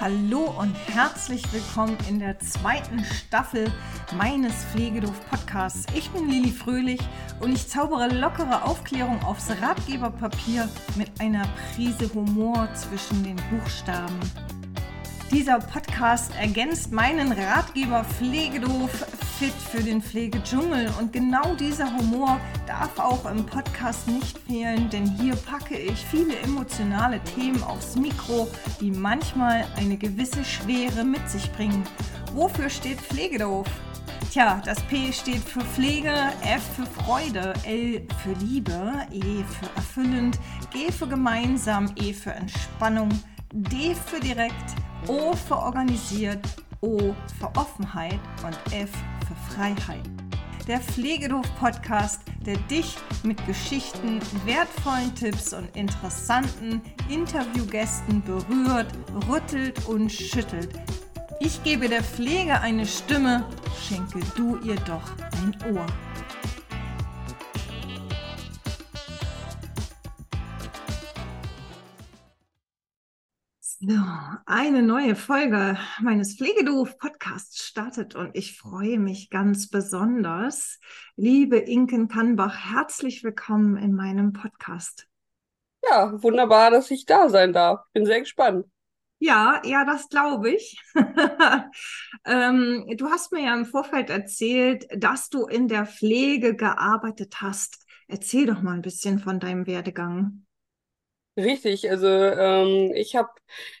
[0.00, 3.70] Hallo und herzlich willkommen in der zweiten Staffel
[4.16, 5.84] meines Pflegedoof Podcasts.
[5.94, 7.00] Ich bin Lili Fröhlich
[7.40, 14.18] und ich zaubere lockere Aufklärung aufs Ratgeberpapier mit einer Prise Humor zwischen den Buchstaben.
[15.30, 19.04] Dieser Podcast ergänzt meinen Ratgeber Pflegedoof
[19.40, 25.10] fit für den Pflegedschungel und genau dieser Humor darf auch im Podcast nicht fehlen, denn
[25.18, 28.48] hier packe ich viele emotionale Themen aufs Mikro,
[28.82, 31.84] die manchmal eine gewisse Schwere mit sich bringen.
[32.34, 33.66] Wofür steht Pflegedoof?
[34.30, 36.12] Tja, das P steht für Pflege,
[36.42, 40.38] F für Freude, L für Liebe, E für erfüllend,
[40.70, 43.08] G für gemeinsam, E für Entspannung,
[43.52, 44.74] D für direkt,
[45.06, 46.46] O für organisiert,
[46.82, 48.90] O für Offenheit und F
[49.54, 50.02] Freiheit.
[50.68, 58.86] Der Pflegedoof-Podcast, der dich mit Geschichten, wertvollen Tipps und interessanten Interviewgästen berührt,
[59.28, 60.70] rüttelt und schüttelt.
[61.40, 63.44] Ich gebe der Pflege eine Stimme,
[63.88, 65.10] schenke du ihr doch
[65.42, 65.86] ein Ohr.
[73.82, 73.96] So,
[74.44, 80.78] eine neue Folge meines Pflegedoof-Podcasts startet und ich freue mich ganz besonders.
[81.16, 85.08] Liebe Inken Kannbach, herzlich willkommen in meinem Podcast.
[85.88, 87.80] Ja, wunderbar, dass ich da sein darf.
[87.94, 88.66] Bin sehr gespannt.
[89.18, 90.78] Ja, ja, das glaube ich.
[92.26, 97.82] ähm, du hast mir ja im Vorfeld erzählt, dass du in der Pflege gearbeitet hast.
[98.08, 100.44] Erzähl doch mal ein bisschen von deinem Werdegang.
[101.36, 103.30] Richtig, also ähm, ich habe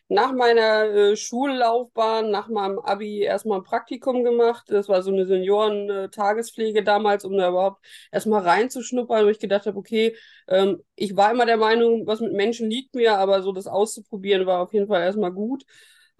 [0.08, 4.64] nach meiner äh, Schullaufbahn, nach meinem Abi erstmal ein Praktikum gemacht.
[4.68, 9.76] Das war so eine Senioren-Tagespflege damals, um da überhaupt erstmal reinzuschnuppern, wo ich gedacht habe,
[9.78, 10.16] okay,
[10.48, 14.46] ähm, ich war immer der Meinung, was mit Menschen liegt mir, aber so das auszuprobieren
[14.46, 15.64] war auf jeden Fall erstmal gut.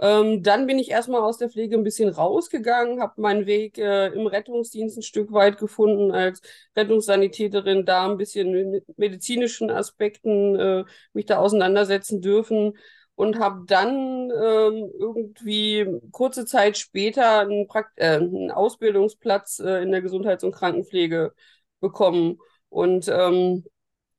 [0.00, 4.06] Ähm, dann bin ich erstmal aus der Pflege ein bisschen rausgegangen, habe meinen Weg äh,
[4.08, 6.40] im Rettungsdienst ein Stück weit gefunden, als
[6.74, 12.78] Rettungssanitäterin da ein bisschen mit medizinischen Aspekten äh, mich da auseinandersetzen dürfen
[13.14, 19.90] und habe dann ähm, irgendwie kurze Zeit später einen, Prakt äh, einen Ausbildungsplatz äh, in
[19.92, 21.34] der Gesundheits- und Krankenpflege
[21.80, 22.38] bekommen.
[22.70, 23.64] Und ähm,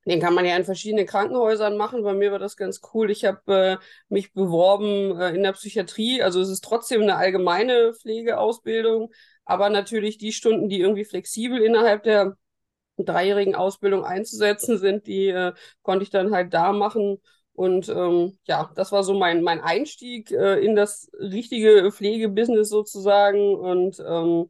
[0.06, 2.03] den kann man ja in verschiedenen Krankenhäusern machen.
[2.03, 3.12] Bei mir war das ganz cool.
[3.12, 6.23] Ich habe äh, mich beworben äh, in der Psychiatrie.
[6.23, 9.12] Also es ist trotzdem eine allgemeine Pflegeausbildung,
[9.45, 12.35] aber natürlich die Stunden, die irgendwie flexibel innerhalb der
[12.97, 17.18] dreijährigen Ausbildung einzusetzen sind, die äh, konnte ich dann halt da machen.
[17.53, 23.56] Und ähm, ja, das war so mein, mein Einstieg äh, in das richtige Pflegebusiness sozusagen.
[23.56, 24.50] Und ähm,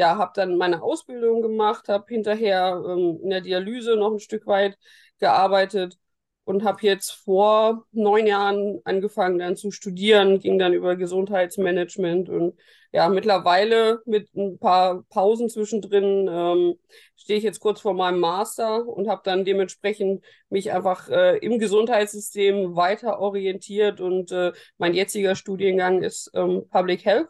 [0.00, 4.46] ja, habe dann meine Ausbildung gemacht, habe hinterher ähm, in der Dialyse noch ein Stück
[4.46, 4.78] weit
[5.18, 5.98] gearbeitet
[6.44, 12.58] und habe jetzt vor neun Jahren angefangen dann zu studieren, ging dann über Gesundheitsmanagement und
[12.92, 16.78] ja, mittlerweile mit ein paar Pausen zwischendrin ähm,
[17.14, 21.58] stehe ich jetzt kurz vor meinem Master und habe dann dementsprechend mich einfach äh, im
[21.58, 27.28] Gesundheitssystem weiter orientiert und äh, mein jetziger Studiengang ist ähm, Public Health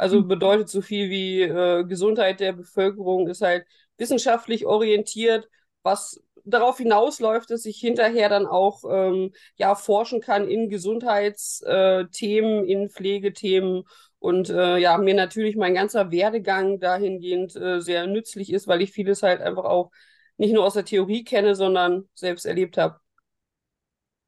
[0.00, 0.28] also mhm.
[0.28, 3.66] bedeutet so viel wie äh, Gesundheit der Bevölkerung ist halt
[3.98, 5.48] wissenschaftlich orientiert,
[5.82, 12.88] was darauf hinausläuft, dass ich hinterher dann auch ähm, ja forschen kann in Gesundheitsthemen, in
[12.88, 13.84] Pflegethemen
[14.18, 18.92] und äh, ja mir natürlich mein ganzer Werdegang dahingehend äh, sehr nützlich ist, weil ich
[18.92, 19.90] vieles halt einfach auch
[20.38, 22.98] nicht nur aus der Theorie kenne, sondern selbst erlebt habe.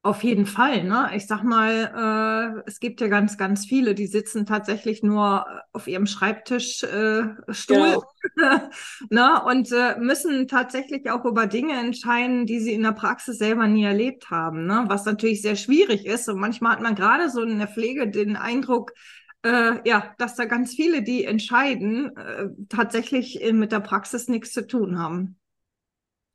[0.05, 1.11] Auf jeden Fall, ne?
[1.15, 5.87] Ich sag mal, äh, es gibt ja ganz, ganz viele, die sitzen tatsächlich nur auf
[5.87, 8.03] ihrem Schreibtischstuhl äh, genau.
[9.11, 9.43] ne?
[9.45, 13.85] und äh, müssen tatsächlich auch über Dinge entscheiden, die sie in der Praxis selber nie
[13.85, 14.87] erlebt haben, ne?
[14.89, 16.29] Was natürlich sehr schwierig ist.
[16.29, 18.91] Und manchmal hat man gerade so in der Pflege den Eindruck,
[19.45, 24.67] äh, ja, dass da ganz viele, die entscheiden, äh, tatsächlich mit der Praxis nichts zu
[24.67, 25.37] tun haben.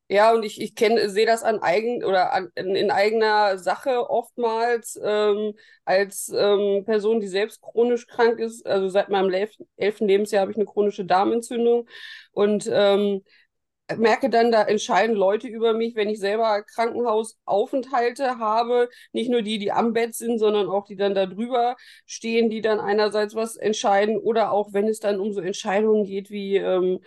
[0.10, 4.98] Ja, und ich, ich kenne, sehe das an eigen oder an, in, eigener Sache oftmals
[5.04, 5.54] ähm,
[5.84, 8.66] als ähm, Person, die selbst chronisch krank ist.
[8.66, 9.34] Also seit meinem
[9.76, 11.90] elften Lebensjahr habe ich eine chronische Darmentzündung.
[12.32, 13.22] Und ähm,
[13.98, 19.60] merke dann, da entscheiden Leute über mich, wenn ich selber Krankenhausaufenthalte habe, nicht nur die,
[19.60, 21.76] die am Bett sind, sondern auch die dann da drüber
[22.06, 26.30] stehen, die dann einerseits was entscheiden oder auch wenn es dann um so Entscheidungen geht
[26.32, 27.00] wie ähm,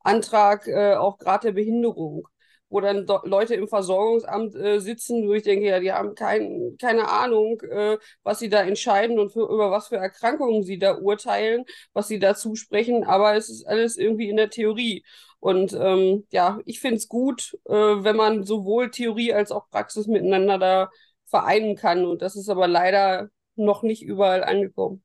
[0.00, 2.28] Antrag äh, auch Grad der Behinderung
[2.68, 7.08] wo dann Leute im Versorgungsamt äh, sitzen, wo ich denke, ja, die haben kein, keine
[7.08, 11.64] Ahnung, äh, was sie da entscheiden und für, über was für Erkrankungen sie da urteilen,
[11.92, 15.04] was sie da zusprechen, aber es ist alles irgendwie in der Theorie.
[15.40, 20.06] Und ähm, ja, ich finde es gut, äh, wenn man sowohl Theorie als auch Praxis
[20.06, 20.90] miteinander da
[21.26, 22.04] vereinen kann.
[22.04, 25.02] Und das ist aber leider noch nicht überall angekommen.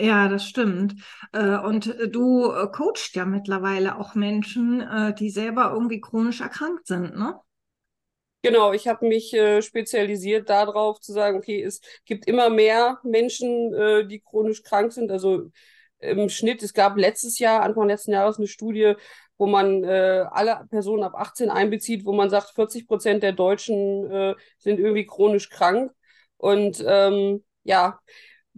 [0.00, 0.94] Ja, das stimmt.
[1.32, 6.86] Äh, und du äh, coachst ja mittlerweile auch Menschen, äh, die selber irgendwie chronisch erkrankt
[6.86, 7.38] sind, ne?
[8.42, 13.74] Genau, ich habe mich äh, spezialisiert darauf zu sagen, okay, es gibt immer mehr Menschen,
[13.74, 15.10] äh, die chronisch krank sind.
[15.12, 15.50] Also
[15.98, 18.94] im Schnitt, es gab letztes Jahr, Anfang letzten Jahres eine Studie,
[19.36, 24.10] wo man äh, alle Personen ab 18 einbezieht, wo man sagt, 40 Prozent der Deutschen
[24.10, 25.92] äh, sind irgendwie chronisch krank.
[26.38, 28.00] Und ähm, ja,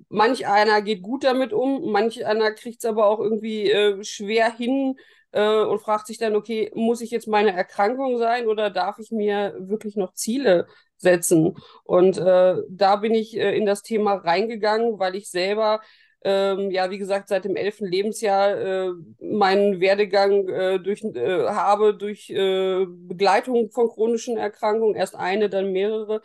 [0.09, 4.53] manch einer geht gut damit um, manch einer kriegt es aber auch irgendwie äh, schwer
[4.55, 4.97] hin
[5.33, 9.11] äh, und fragt sich dann, okay, muss ich jetzt meine Erkrankung sein oder darf ich
[9.11, 10.67] mir wirklich noch Ziele
[10.97, 11.57] setzen?
[11.85, 15.81] Und äh, da bin ich äh, in das Thema reingegangen, weil ich selber
[16.25, 18.91] ähm, ja, wie gesagt, seit dem elften Lebensjahr äh,
[19.21, 25.73] meinen Werdegang äh, durch, äh, habe durch äh, Begleitung von chronischen Erkrankungen, erst eine, dann
[25.73, 26.23] mehrere,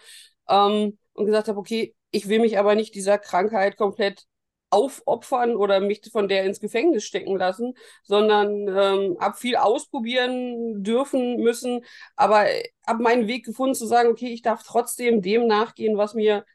[0.50, 4.26] ähm, und gesagt habe, okay, ich will mich aber nicht dieser Krankheit komplett
[4.70, 7.74] aufopfern oder mich von der ins Gefängnis stecken lassen,
[8.04, 12.46] sondern ähm, habe viel ausprobieren dürfen müssen, aber
[12.86, 16.46] habe meinen Weg gefunden zu sagen, okay, ich darf trotzdem dem nachgehen, was mir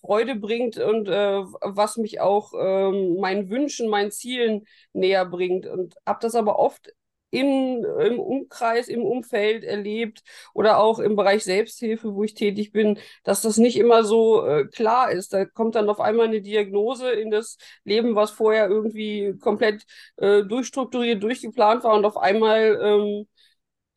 [0.00, 5.66] Freude bringt und äh, was mich auch ähm, meinen Wünschen, meinen Zielen näher bringt.
[5.66, 6.92] Und habe das aber oft
[7.30, 10.22] in, im Umkreis, im Umfeld erlebt
[10.54, 14.66] oder auch im Bereich Selbsthilfe, wo ich tätig bin, dass das nicht immer so äh,
[14.66, 15.32] klar ist.
[15.34, 19.84] Da kommt dann auf einmal eine Diagnose in das Leben, was vorher irgendwie komplett
[20.16, 23.26] äh, durchstrukturiert, durchgeplant war und auf einmal ähm,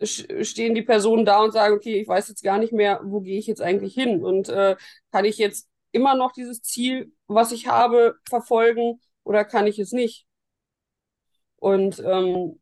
[0.04, 3.38] stehen die Personen da und sagen, okay, ich weiß jetzt gar nicht mehr, wo gehe
[3.40, 4.76] ich jetzt eigentlich hin und äh,
[5.12, 9.92] kann ich jetzt immer noch dieses Ziel, was ich habe, verfolgen oder kann ich es
[9.92, 10.26] nicht?
[11.58, 12.61] Und ähm,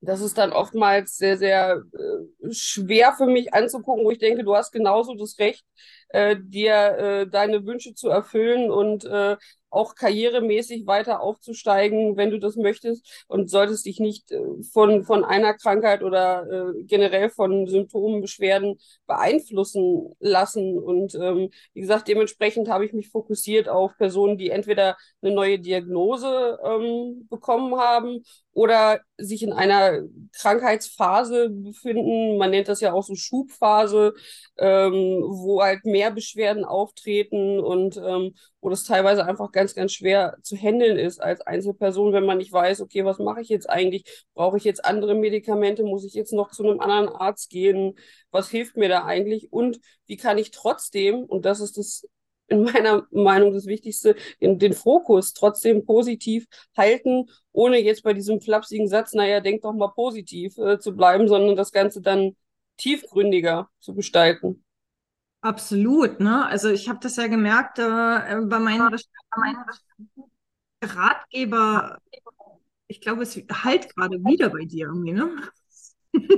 [0.00, 4.54] das ist dann oftmals sehr, sehr äh, schwer für mich anzugucken, wo ich denke, du
[4.56, 5.64] hast genauso das Recht,
[6.08, 9.36] äh, dir äh, deine Wünsche zu erfüllen und äh,
[9.70, 14.40] auch karrieremäßig weiter aufzusteigen, wenn du das möchtest und solltest dich nicht äh,
[14.72, 20.78] von, von einer Krankheit oder äh, generell von Symptomen, Beschwerden beeinflussen lassen.
[20.78, 25.58] Und ähm, wie gesagt, dementsprechend habe ich mich fokussiert auf Personen, die entweder eine neue
[25.58, 28.22] Diagnose ähm, bekommen haben
[28.52, 30.02] oder sich in einer
[30.32, 32.36] Krankheitsphase befinden.
[32.38, 34.14] Man nennt das ja auch so Schubphase,
[34.58, 40.36] ähm, wo halt mehr Beschwerden auftreten und ähm, wo das teilweise einfach ganz, ganz schwer
[40.42, 44.24] zu handeln ist als Einzelperson, wenn man nicht weiß, okay, was mache ich jetzt eigentlich?
[44.34, 45.82] Brauche ich jetzt andere Medikamente?
[45.82, 47.98] Muss ich jetzt noch zu einem anderen Arzt gehen?
[48.30, 49.52] Was hilft mir da eigentlich?
[49.52, 52.06] Und wie kann ich trotzdem, und das ist das
[52.50, 56.46] in meiner Meinung das Wichtigste, den, den Fokus trotzdem positiv
[56.76, 61.28] halten, ohne jetzt bei diesem flapsigen Satz, naja, denk doch mal positiv äh, zu bleiben,
[61.28, 62.36] sondern das Ganze dann
[62.76, 64.64] tiefgründiger zu gestalten.
[65.42, 66.46] Absolut, ne?
[66.46, 68.94] Also ich habe das ja gemerkt äh, bei meinen
[70.82, 71.98] Ratgeber,
[72.88, 75.30] ich glaube, es halt gerade wieder bei dir irgendwie, ne?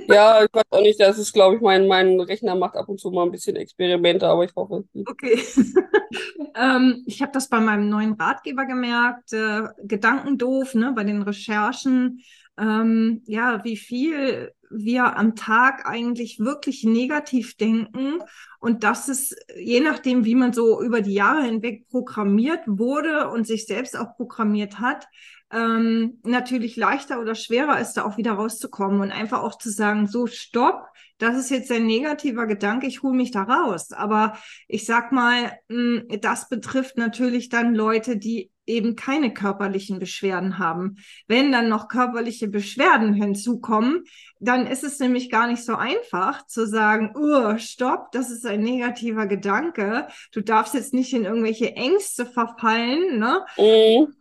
[0.08, 3.00] Ja, ich weiß auch nicht, das ist, glaube ich, mein, mein Rechner macht ab und
[3.00, 4.84] zu mal ein bisschen Experimente, aber ich hoffe.
[5.06, 5.42] Okay.
[6.54, 11.22] ähm, ich habe das bei meinem neuen Ratgeber gemerkt, äh, Gedanken doof, ne, bei den
[11.22, 12.22] Recherchen,
[12.58, 18.20] ähm, ja, wie viel wir am Tag eigentlich wirklich negativ denken
[18.58, 23.46] und dass es, je nachdem, wie man so über die Jahre hinweg programmiert wurde und
[23.46, 25.06] sich selbst auch programmiert hat,
[25.52, 30.06] ähm, natürlich leichter oder schwerer ist, da auch wieder rauszukommen und einfach auch zu sagen,
[30.06, 30.86] so stopp,
[31.18, 33.92] das ist jetzt ein negativer Gedanke, ich hole mich da raus.
[33.92, 40.58] Aber ich sag mal, hm, das betrifft natürlich dann Leute, die eben keine körperlichen Beschwerden
[40.58, 40.96] haben.
[41.26, 44.04] Wenn dann noch körperliche Beschwerden hinzukommen,
[44.40, 48.62] dann ist es nämlich gar nicht so einfach zu sagen, oh, stopp, das ist ein
[48.62, 50.06] negativer Gedanke.
[50.32, 53.44] Du darfst jetzt nicht in irgendwelche Ängste verfallen, ne?
[53.58, 54.14] Mhm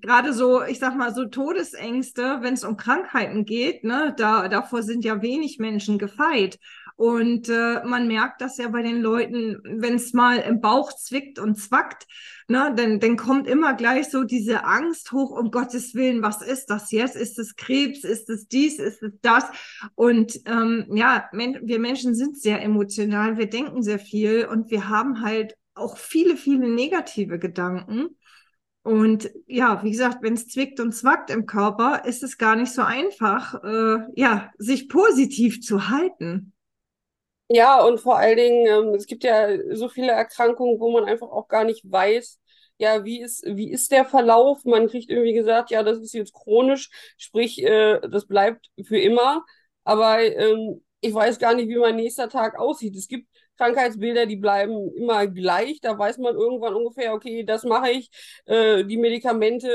[0.00, 4.82] gerade so, ich sag mal, so Todesängste, wenn es um Krankheiten geht, ne, da, davor
[4.82, 6.58] sind ja wenig Menschen gefeit.
[7.00, 11.38] Und äh, man merkt das ja bei den Leuten, wenn es mal im Bauch zwickt
[11.38, 12.06] und zwackt,
[12.46, 16.66] ne, dann, dann kommt immer gleich so diese Angst hoch, um Gottes Willen, was ist
[16.66, 17.16] das jetzt?
[17.16, 18.04] Ist es Krebs?
[18.04, 18.78] Ist es dies?
[18.78, 19.44] Ist es das?
[19.94, 24.90] Und ähm, ja, men wir Menschen sind sehr emotional, wir denken sehr viel und wir
[24.90, 28.08] haben halt auch viele, viele negative Gedanken.
[28.82, 32.74] Und ja, wie gesagt, wenn es zwickt und zwackt im Körper, ist es gar nicht
[32.74, 36.52] so einfach, äh, ja, sich positiv zu halten.
[37.52, 41.28] Ja, und vor allen Dingen, ähm, es gibt ja so viele Erkrankungen, wo man einfach
[41.28, 42.38] auch gar nicht weiß,
[42.78, 44.64] ja, wie ist, wie ist der Verlauf?
[44.64, 49.44] Man kriegt irgendwie gesagt, ja, das ist jetzt chronisch, sprich, äh, das bleibt für immer.
[49.84, 52.94] Aber ähm, ich weiß gar nicht, wie mein nächster Tag aussieht.
[52.96, 53.28] Es gibt
[53.60, 55.80] Krankheitsbilder, die bleiben immer gleich.
[55.82, 58.10] Da weiß man irgendwann ungefähr, okay, das mache ich,
[58.46, 59.68] äh, die Medikamente,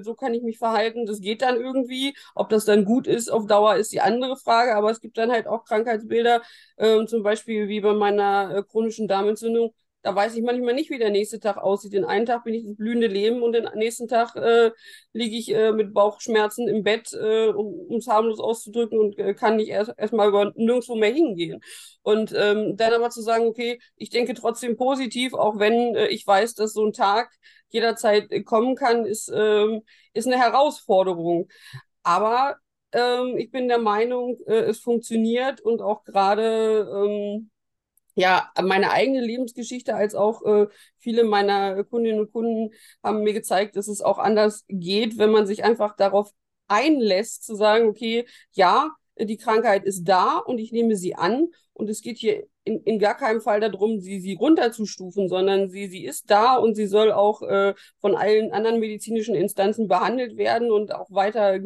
[0.00, 1.06] äh, so kann ich mich verhalten.
[1.06, 2.14] Das geht dann irgendwie.
[2.34, 4.74] Ob das dann gut ist auf Dauer, ist die andere Frage.
[4.76, 6.42] Aber es gibt dann halt auch Krankheitsbilder,
[6.76, 10.98] äh, zum Beispiel wie bei meiner äh, chronischen Darmentzündung da weiß ich manchmal nicht, wie
[10.98, 11.92] der nächste Tag aussieht.
[11.92, 14.70] Den einen Tag bin ich das blühende Leben und den nächsten Tag äh,
[15.12, 19.56] liege ich äh, mit Bauchschmerzen im Bett, äh, um es harmlos auszudrücken und äh, kann
[19.56, 21.60] nicht erst erstmal über nirgendwo mehr hingehen.
[22.02, 26.26] Und ähm, dann aber zu sagen, okay, ich denke trotzdem positiv, auch wenn äh, ich
[26.26, 27.30] weiß, dass so ein Tag
[27.68, 29.82] jederzeit äh, kommen kann, ist, ähm,
[30.14, 31.48] ist eine Herausforderung.
[32.02, 32.56] Aber
[32.92, 37.50] ähm, ich bin der Meinung, äh, es funktioniert und auch gerade ähm,
[38.14, 40.66] ja, meine eigene Lebensgeschichte als auch äh,
[40.98, 42.70] viele meiner Kundinnen und Kunden
[43.02, 46.32] haben mir gezeigt, dass es auch anders geht, wenn man sich einfach darauf
[46.68, 51.48] einlässt, zu sagen, okay, ja, die Krankheit ist da und ich nehme sie an.
[51.80, 55.88] Und es geht hier in, in gar keinem Fall darum, sie, sie runterzustufen, sondern sie,
[55.88, 60.70] sie ist da und sie soll auch äh, von allen anderen medizinischen Instanzen behandelt werden
[60.70, 61.58] und auch weiter,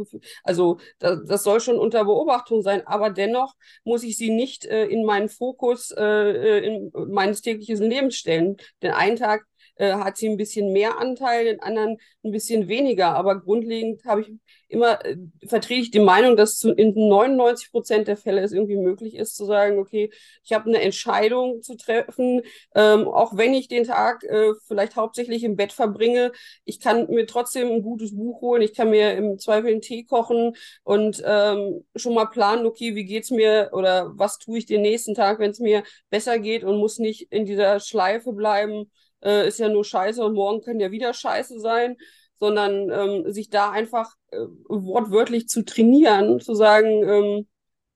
[0.45, 4.87] also das, das soll schon unter Beobachtung sein, aber dennoch muss ich sie nicht äh,
[4.87, 8.57] in meinen Fokus äh, äh in meines täglichen Lebens stellen.
[8.81, 9.45] Denn einen Tag
[9.77, 13.15] äh, hat sie ein bisschen mehr Anteil, den anderen ein bisschen weniger.
[13.15, 14.33] Aber grundlegend habe ich
[14.69, 15.17] immer, äh,
[15.47, 19.37] vertrete ich die Meinung, dass zu, in 99 Prozent der Fälle es irgendwie möglich ist,
[19.37, 20.11] zu sagen, okay,
[20.43, 22.43] ich habe eine Entscheidung zu treffen,
[22.75, 26.33] ähm, auch wenn ich den Tag äh, vielleicht hauptsächlich im Bett verbringe,
[26.65, 30.05] ich kann mir trotzdem ein gutes Buch holen, ich kann mir im Zweifel einen Tee
[30.05, 34.83] kochen und ähm, schon mal planen, okay, wie geht's mir oder was tue ich den
[34.83, 38.91] nächsten Tag, wenn es mir besser geht und muss nicht in dieser Schleife bleiben,
[39.25, 41.97] äh, ist ja nur scheiße und morgen kann ja wieder scheiße sein,
[42.39, 44.39] sondern ähm, sich da einfach äh,
[44.69, 47.49] wortwörtlich zu trainieren, zu sagen, ähm,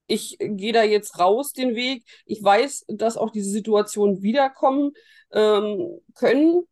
[0.06, 2.04] ich gehe da jetzt raus den Weg.
[2.24, 4.92] Ich weiß, dass auch diese Situationen wiederkommen
[5.32, 6.62] ähm, können,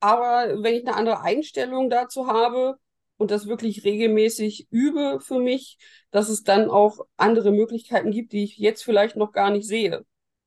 [0.00, 2.76] aber wenn ich eine andere Einstellung dazu habe
[3.16, 5.78] und das wirklich regelmäßig übe für mich,
[6.10, 10.04] dass es dann auch andere Möglichkeiten gibt, die ich jetzt vielleicht noch gar nicht sehe.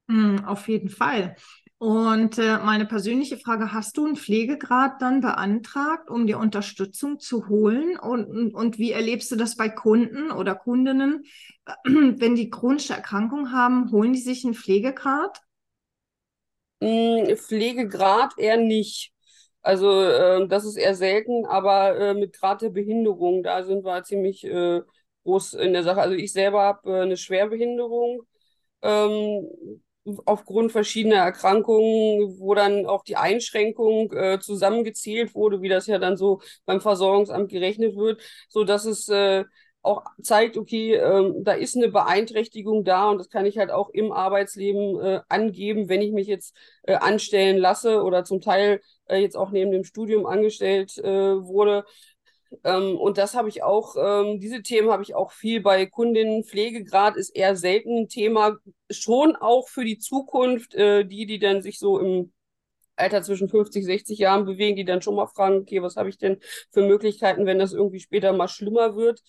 [0.07, 1.35] Mm, auf jeden Fall.
[1.79, 7.47] Und äh, meine persönliche Frage, hast du einen Pflegegrad dann beantragt, um dir Unterstützung zu
[7.47, 7.97] holen?
[7.97, 11.23] Und, und, wie erlebst du das bei Kunden oder Kundinnen?
[11.85, 15.39] Wenn die chronische Erkrankung haben, holen die sich einen Pflegegrad?
[16.81, 19.13] Mm, Pflegegrad eher nicht.
[19.61, 24.03] Also äh, das ist eher selten, aber äh, mit Grad der Behinderung, da sind wir
[24.03, 24.81] ziemlich äh,
[25.23, 26.01] groß in der Sache.
[26.01, 28.23] Also ich selber habe äh, eine Schwerbehinderung.
[28.81, 29.47] Ähm,
[30.25, 36.17] aufgrund verschiedener Erkrankungen, wo dann auch die Einschränkung äh, zusammengezählt wurde, wie das ja dann
[36.17, 39.43] so beim Versorgungsamt gerechnet wird, so dass es äh,
[39.81, 43.89] auch zeigt, okay, äh, da ist eine Beeinträchtigung da und das kann ich halt auch
[43.89, 49.17] im Arbeitsleben äh, angeben, wenn ich mich jetzt äh, anstellen lasse oder zum Teil äh,
[49.17, 51.03] jetzt auch neben dem Studium angestellt äh,
[51.41, 51.85] wurde,
[52.63, 56.43] ähm, und das habe ich auch, ähm, diese Themen habe ich auch viel bei Kundinnen.
[56.43, 58.57] Pflegegrad ist eher selten ein Thema,
[58.89, 62.33] schon auch für die Zukunft, äh, die, die dann sich so im
[62.95, 66.17] Alter zwischen 50, 60 Jahren bewegen, die dann schon mal fragen, okay, was habe ich
[66.17, 66.39] denn
[66.71, 69.21] für Möglichkeiten, wenn das irgendwie später mal schlimmer wird.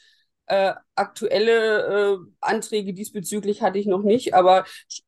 [0.52, 4.64] Äh, aktuelle äh, Anträge diesbezüglich hatte ich noch nicht, aber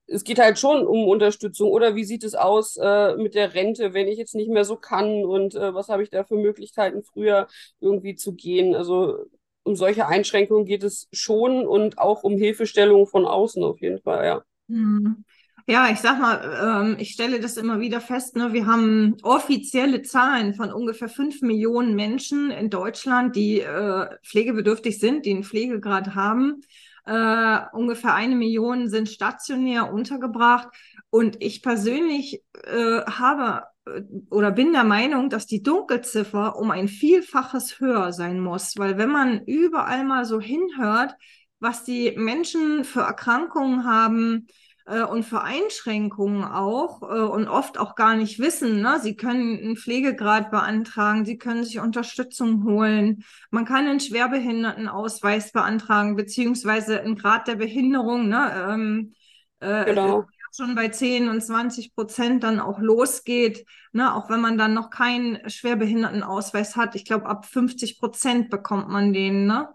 [0.07, 1.69] es geht halt schon um Unterstützung.
[1.73, 4.77] Oder wie sieht es aus äh, mit der Rente, wenn ich jetzt nicht mehr so
[4.77, 7.49] kann und äh, was habe ich da für Möglichkeiten, früher
[7.81, 8.77] irgendwie zu gehen?
[8.77, 9.19] Also
[9.65, 14.25] um solche Einschränkungen geht es schon und auch um Hilfestellung von außen auf jeden Fall,
[14.25, 14.43] ja.
[14.69, 15.25] Mhm.
[15.67, 18.53] Ja, ich sag mal, ähm, ich stelle das immer wieder fest, ne?
[18.53, 25.25] wir haben offizielle Zahlen von ungefähr fünf Millionen Menschen in Deutschland, die äh, pflegebedürftig sind,
[25.25, 26.63] die einen Pflegegrad haben.
[27.05, 30.69] Äh, ungefähr eine Million sind stationär untergebracht.
[31.11, 36.89] Und ich persönlich äh, habe äh, oder bin der Meinung, dass die Dunkelziffer um ein
[36.89, 38.75] Vielfaches höher sein muss.
[38.79, 41.15] Weil wenn man überall mal so hinhört,
[41.61, 44.49] was die Menschen für Erkrankungen haben,
[44.87, 48.81] äh, und für Einschränkungen auch äh, und oft auch gar nicht wissen.
[48.81, 48.99] Ne?
[49.01, 53.25] Sie können einen Pflegegrad beantragen, sie können sich Unterstützung holen.
[53.51, 58.29] Man kann einen Schwerbehindertenausweis beantragen, beziehungsweise einen Grad der Behinderung.
[58.29, 58.67] Ne?
[58.69, 59.15] Ähm,
[59.61, 64.59] äh, genau schon bei 10 und 20 Prozent dann auch losgeht, ne, auch wenn man
[64.59, 66.95] dann noch keinen Schwerbehindertenausweis hat.
[66.95, 69.69] Ich glaube, ab 50 Prozent bekommt man den, ne?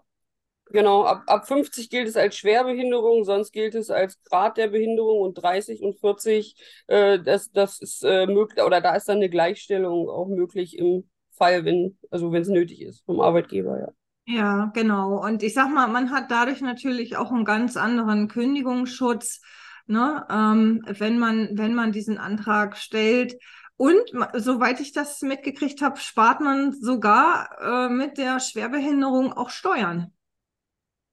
[0.70, 5.20] Genau, ab, ab 50 gilt es als Schwerbehinderung, sonst gilt es als Grad der Behinderung
[5.20, 6.54] und 30 und 40,
[6.88, 11.08] äh, das, das ist äh, möglich, oder da ist dann eine Gleichstellung auch möglich im
[11.32, 13.88] Fall, wenn, also wenn es nötig ist, vom Arbeitgeber, ja.
[14.30, 15.24] Ja, genau.
[15.24, 19.40] Und ich sag mal, man hat dadurch natürlich auch einen ganz anderen Kündigungsschutz
[19.88, 23.34] ne, ähm, wenn, man, wenn man diesen Antrag stellt.
[23.76, 24.02] Und
[24.34, 30.12] soweit ich das mitgekriegt habe, spart man sogar äh, mit der Schwerbehinderung auch Steuern.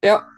[0.05, 0.29] Ja.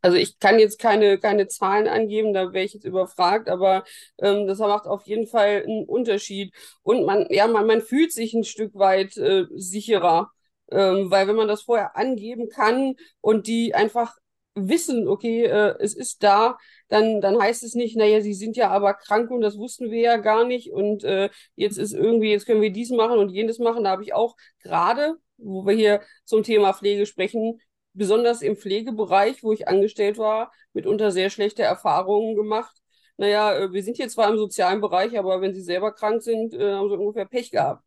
[0.00, 3.84] Also ich kann jetzt keine, keine Zahlen angeben, da wäre ich jetzt überfragt, aber
[4.18, 6.52] ähm, das macht auf jeden Fall einen Unterschied.
[6.82, 10.32] Und man, ja, man, man fühlt sich ein Stück weit äh, sicherer,
[10.72, 14.16] ähm, weil wenn man das vorher angeben kann und die einfach
[14.54, 16.58] wissen, okay, äh, es ist da,
[16.88, 20.00] dann, dann heißt es nicht, naja, sie sind ja aber krank und das wussten wir
[20.00, 23.58] ja gar nicht und äh, jetzt ist irgendwie, jetzt können wir dies machen und jenes
[23.58, 23.84] machen.
[23.84, 27.60] Da habe ich auch gerade, wo wir hier zum Thema Pflege sprechen,
[27.94, 32.76] besonders im Pflegebereich, wo ich angestellt war, mitunter sehr schlechte Erfahrungen gemacht.
[33.16, 36.54] Naja, äh, wir sind hier zwar im sozialen Bereich, aber wenn sie selber krank sind,
[36.54, 37.84] äh, haben sie ungefähr Pech gehabt.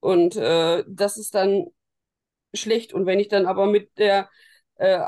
[0.00, 1.66] Und äh, das ist dann
[2.54, 2.92] schlecht.
[2.92, 4.28] Und wenn ich dann aber mit der
[4.76, 5.00] äh,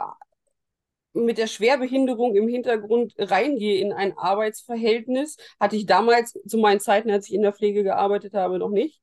[1.15, 5.37] mit der Schwerbehinderung im Hintergrund reingehe in ein Arbeitsverhältnis.
[5.61, 9.01] Hatte ich damals zu meinen Zeiten, als ich in der Pflege gearbeitet habe, noch nicht.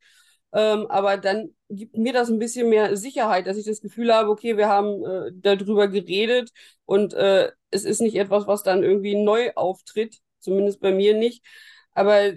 [0.54, 4.30] Ähm, aber dann gibt mir das ein bisschen mehr Sicherheit, dass ich das Gefühl habe,
[4.30, 6.52] okay, wir haben äh, darüber geredet
[6.86, 11.44] und äh, es ist nicht etwas, was dann irgendwie neu auftritt, zumindest bei mir nicht.
[11.94, 12.34] Aber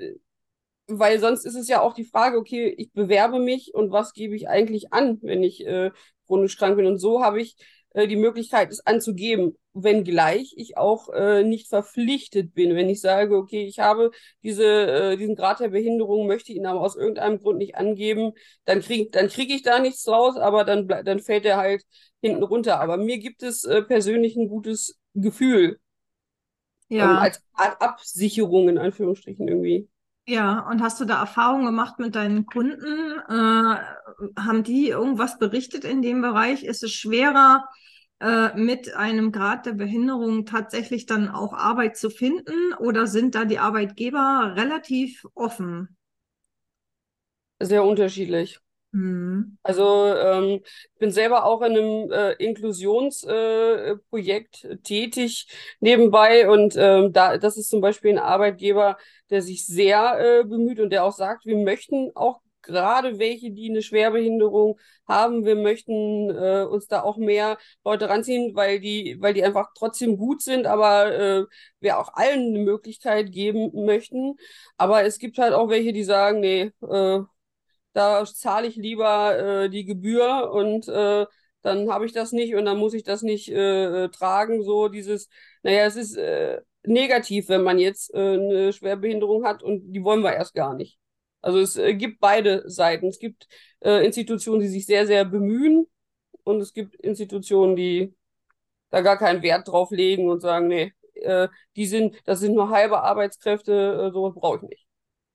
[0.86, 4.34] weil sonst ist es ja auch die Frage, okay, ich bewerbe mich und was gebe
[4.36, 5.90] ich eigentlich an, wenn ich äh,
[6.26, 6.86] chronisch krank bin?
[6.86, 7.56] Und so habe ich
[7.94, 12.76] äh, die Möglichkeit, es anzugeben, wenngleich ich auch äh, nicht verpflichtet bin.
[12.76, 14.10] Wenn ich sage, okay, ich habe
[14.42, 18.32] diese, äh, diesen Grad der Behinderung, möchte ihn aber aus irgendeinem Grund nicht angeben,
[18.66, 21.82] dann kriege dann krieg ich da nichts draus, aber dann, dann fällt er halt
[22.20, 22.80] hinten runter.
[22.80, 25.78] Aber mir gibt es äh, persönlich ein gutes Gefühl.
[26.88, 27.12] Ja.
[27.12, 29.88] Ähm, als Art Absicherung in Anführungsstrichen irgendwie.
[30.26, 33.18] Ja, und hast du da Erfahrungen gemacht mit deinen Kunden?
[33.28, 36.64] Äh, haben die irgendwas berichtet in dem Bereich?
[36.64, 37.68] Ist es schwerer,
[38.20, 43.44] äh, mit einem Grad der Behinderung tatsächlich dann auch Arbeit zu finden oder sind da
[43.44, 45.96] die Arbeitgeber relativ offen?
[47.60, 48.60] Sehr unterschiedlich.
[48.94, 49.58] Mhm.
[49.64, 55.48] Also ähm, ich bin selber auch in einem äh, Inklusionsprojekt äh, tätig
[55.80, 58.96] nebenbei und ähm, da das ist zum Beispiel ein Arbeitgeber,
[59.30, 63.68] der sich sehr äh, bemüht und der auch sagt, wir möchten auch gerade welche, die
[63.68, 69.34] eine Schwerbehinderung haben, wir möchten äh, uns da auch mehr Leute ranziehen, weil die, weil
[69.34, 71.44] die einfach trotzdem gut sind, aber äh,
[71.80, 74.36] wir auch allen eine Möglichkeit geben möchten.
[74.76, 77.20] Aber es gibt halt auch welche, die sagen, nee, äh,
[77.94, 81.26] da zahle ich lieber äh, die Gebühr und äh,
[81.62, 84.62] dann habe ich das nicht und dann muss ich das nicht äh, tragen.
[84.62, 85.28] So dieses,
[85.62, 90.22] naja, es ist äh, negativ, wenn man jetzt äh, eine Schwerbehinderung hat und die wollen
[90.22, 90.98] wir erst gar nicht.
[91.40, 93.06] Also es äh, gibt beide Seiten.
[93.08, 93.48] Es gibt
[93.80, 95.86] äh, Institutionen, die sich sehr, sehr bemühen
[96.44, 98.14] und es gibt Institutionen, die
[98.90, 102.70] da gar keinen Wert drauf legen und sagen, nee, äh, die sind, das sind nur
[102.70, 104.83] halbe Arbeitskräfte, äh, sowas brauche ich nicht.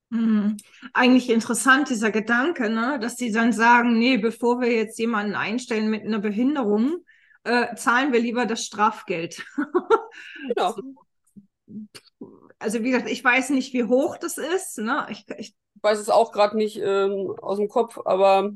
[0.09, 0.57] Mhm.
[0.93, 2.99] Eigentlich interessant, dieser Gedanke, ne?
[2.99, 7.05] dass die dann sagen, nee, bevor wir jetzt jemanden einstellen mit einer Behinderung,
[7.43, 9.45] äh, zahlen wir lieber das Strafgeld.
[10.47, 10.75] genau.
[12.57, 14.79] Also wie gesagt, ich weiß nicht, wie hoch das ist.
[14.79, 15.05] Ne?
[15.11, 18.51] Ich, ich weiß es auch gerade nicht ähm, aus dem Kopf, aber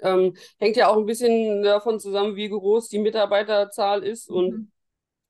[0.00, 4.72] ähm, hängt ja auch ein bisschen davon zusammen, wie groß die Mitarbeiterzahl ist und mhm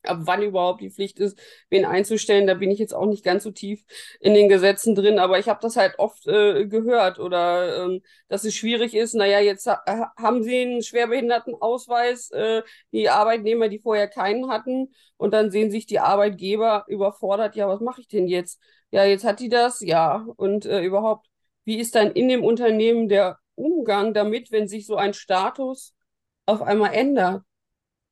[0.08, 1.38] ab wann überhaupt die Pflicht ist,
[1.70, 2.46] wen einzustellen.
[2.46, 3.84] Da bin ich jetzt auch nicht ganz so tief
[4.20, 8.44] in den Gesetzen drin, aber ich habe das halt oft äh, gehört oder ähm, dass
[8.44, 9.14] es schwierig ist.
[9.14, 9.82] Naja, jetzt ha
[10.16, 15.86] haben sie einen Schwerbehindertenausweis, äh, die Arbeitnehmer, die vorher keinen hatten, und dann sehen sich
[15.86, 17.56] die Arbeitgeber überfordert.
[17.56, 18.60] Ja, was mache ich denn jetzt?
[18.90, 20.26] Ja, jetzt hat die das, ja.
[20.36, 21.26] Und äh, überhaupt,
[21.64, 25.94] wie ist dann in dem Unternehmen der Umgang damit, wenn sich so ein Status
[26.46, 27.42] auf einmal ändert?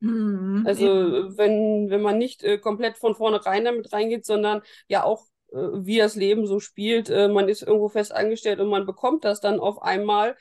[0.07, 0.85] Mhm, also
[1.39, 5.99] wenn, wenn man nicht äh, komplett von vornherein damit reingeht, sondern ja auch, äh, wie
[5.99, 9.59] das Leben so spielt, äh, man ist irgendwo fest angestellt und man bekommt das dann
[9.61, 10.37] auf einmal,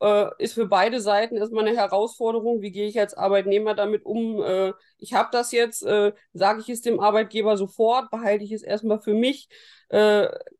[0.00, 2.62] äh, ist für beide Seiten erstmal eine Herausforderung.
[2.62, 4.42] Wie gehe ich als Arbeitnehmer damit um?
[4.42, 8.62] Äh, ich habe das jetzt, äh, sage ich es dem Arbeitgeber sofort, behalte ich es
[8.62, 9.48] erstmal für mich,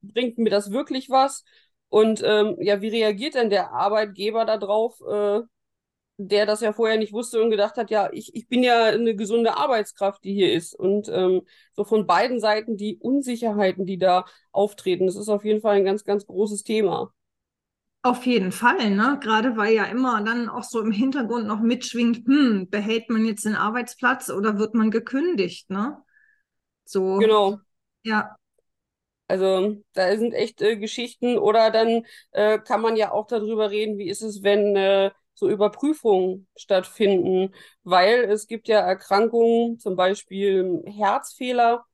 [0.03, 1.45] bringt mir das wirklich was?
[1.88, 5.01] Und ähm, ja, wie reagiert denn der Arbeitgeber darauf?
[6.29, 9.15] Der das ja vorher nicht wusste und gedacht hat, ja, ich, ich bin ja eine
[9.15, 10.75] gesunde Arbeitskraft, die hier ist.
[10.75, 15.61] Und ähm, so von beiden Seiten die Unsicherheiten, die da auftreten, das ist auf jeden
[15.61, 17.13] Fall ein ganz, ganz großes Thema.
[18.05, 19.19] Auf jeden Fall, ne?
[19.23, 23.45] Gerade weil ja immer dann auch so im Hintergrund noch mitschwingt, hm, behält man jetzt
[23.45, 26.03] den Arbeitsplatz oder wird man gekündigt, ne?
[26.85, 27.19] So.
[27.19, 27.61] Genau.
[28.03, 28.37] Ja.
[29.29, 33.97] Also da sind echt äh, Geschichten oder dann äh, kann man ja auch darüber reden,
[33.99, 40.83] wie ist es, wenn äh, so Überprüfungen stattfinden, weil es gibt ja Erkrankungen, zum Beispiel
[40.87, 41.85] Herzfehler,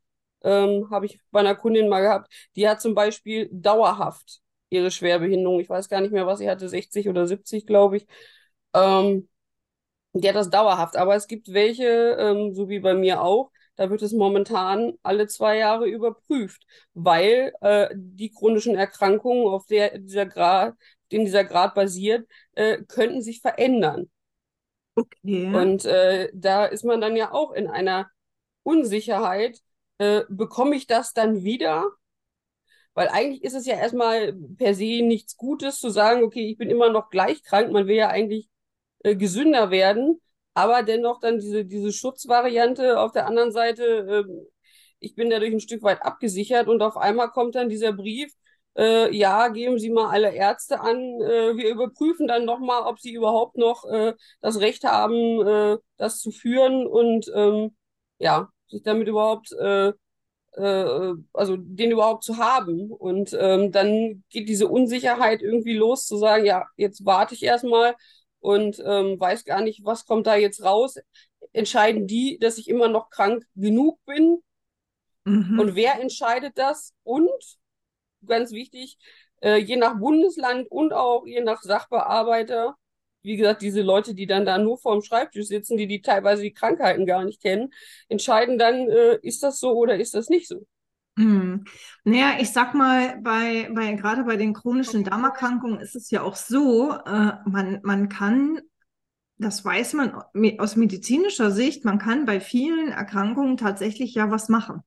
[0.42, 5.60] ähm, habe ich bei einer Kundin mal gehabt, die hat zum Beispiel dauerhaft ihre Schwerbehinderung.
[5.60, 8.06] Ich weiß gar nicht mehr, was sie hatte, 60 oder 70, glaube ich.
[8.74, 9.28] Ähm,
[10.12, 10.96] die hat das dauerhaft.
[10.96, 11.84] Aber es gibt welche,
[12.18, 16.62] ähm, so wie bei mir auch, da wird es momentan alle zwei Jahre überprüft,
[16.94, 20.74] weil äh, die chronischen Erkrankungen, auf der dieser Grad,
[21.12, 24.10] den dieser Grad basiert, äh, könnten sich verändern.
[24.94, 25.54] Okay.
[25.54, 28.10] Und äh, da ist man dann ja auch in einer
[28.62, 29.58] Unsicherheit.
[29.98, 31.88] Äh, bekomme ich das dann wieder?
[32.94, 36.68] Weil eigentlich ist es ja erstmal per se nichts Gutes zu sagen, okay, ich bin
[36.68, 37.70] immer noch gleich krank.
[37.70, 38.48] Man will ja eigentlich
[39.04, 40.20] äh, gesünder werden,
[40.54, 44.48] aber dennoch dann diese, diese Schutzvariante auf der anderen Seite, äh,
[44.98, 48.32] ich bin dadurch ein Stück weit abgesichert und auf einmal kommt dann dieser Brief,
[48.76, 53.12] äh, ja, geben Sie mal alle Ärzte an, äh, wir überprüfen dann nochmal, ob Sie
[53.12, 57.76] überhaupt noch äh, das Recht haben, äh, das zu führen und ähm,
[58.18, 59.92] ja, sich damit überhaupt, äh,
[60.52, 62.92] äh, also den überhaupt zu haben.
[62.92, 67.94] Und ähm, dann geht diese Unsicherheit irgendwie los, zu sagen, ja, jetzt warte ich erstmal
[68.40, 70.96] und ähm, weiß gar nicht, was kommt da jetzt raus.
[71.52, 74.42] Entscheiden die, dass ich immer noch krank genug bin?
[75.24, 75.58] Mhm.
[75.58, 76.94] Und wer entscheidet das?
[77.02, 77.30] Und
[78.28, 78.98] ganz wichtig,
[79.42, 82.76] äh, je nach Bundesland und auch je nach Sachbearbeiter,
[83.22, 86.52] wie gesagt, diese Leute, die dann da nur vorm Schreibtisch sitzen, die die teilweise die
[86.52, 87.72] Krankheiten gar nicht kennen,
[88.08, 90.66] entscheiden dann, äh, ist das so oder ist das nicht so.
[91.18, 91.64] Hm.
[92.04, 96.36] Naja, ich sag mal, bei, bei gerade bei den chronischen Darmerkrankungen ist es ja auch
[96.36, 98.60] so, äh, man, man kann,
[99.36, 100.22] das weiß man
[100.58, 104.82] aus medizinischer Sicht, man kann bei vielen Erkrankungen tatsächlich ja was machen.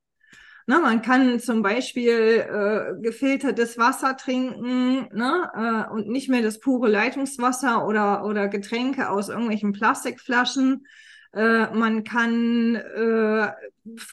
[0.68, 6.60] Ne, man kann zum Beispiel äh, gefiltertes Wasser trinken ne, äh, und nicht mehr das
[6.60, 10.86] pure Leitungswasser oder, oder Getränke aus irgendwelchen Plastikflaschen.
[11.34, 13.52] Äh, man kann äh,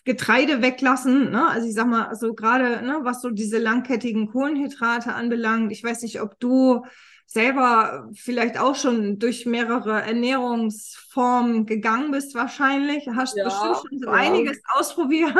[0.04, 1.30] Getreide weglassen.
[1.30, 1.48] Ne?
[1.48, 5.72] Also ich sag mal, so gerade, ne, was so diese langkettigen Kohlenhydrate anbelangt.
[5.72, 6.84] Ich weiß nicht, ob du
[7.26, 13.06] selber vielleicht auch schon durch mehrere Ernährungsformen gegangen bist, wahrscheinlich.
[13.14, 14.12] Hast ja, bestimmt schon so ja.
[14.12, 15.34] einiges ausprobiert.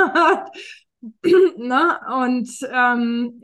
[1.57, 2.01] ne?
[2.13, 3.41] Und ähm,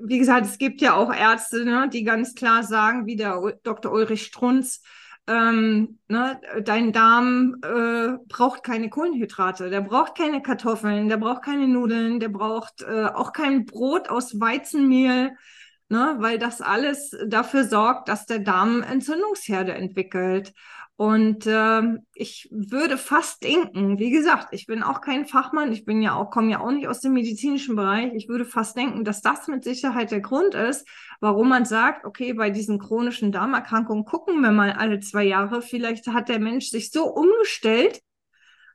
[0.00, 3.92] wie gesagt, es gibt ja auch Ärzte, ne, die ganz klar sagen, wie der Dr.
[3.92, 4.82] Ulrich Strunz,
[5.26, 11.68] ähm, ne, dein Darm äh, braucht keine Kohlenhydrate, der braucht keine Kartoffeln, der braucht keine
[11.68, 15.32] Nudeln, der braucht äh, auch kein Brot aus Weizenmehl,
[15.88, 20.52] ne, weil das alles dafür sorgt, dass der Darm Entzündungsherde entwickelt.
[21.02, 21.82] Und äh,
[22.14, 26.30] ich würde fast denken, wie gesagt, ich bin auch kein Fachmann, ich bin ja auch,
[26.30, 28.12] komme ja auch nicht aus dem medizinischen Bereich.
[28.14, 30.86] Ich würde fast denken, dass das mit Sicherheit der Grund ist,
[31.18, 35.60] warum man sagt, okay, bei diesen chronischen Darmerkrankungen gucken wir mal alle zwei Jahre.
[35.60, 38.00] Vielleicht hat der Mensch sich so umgestellt,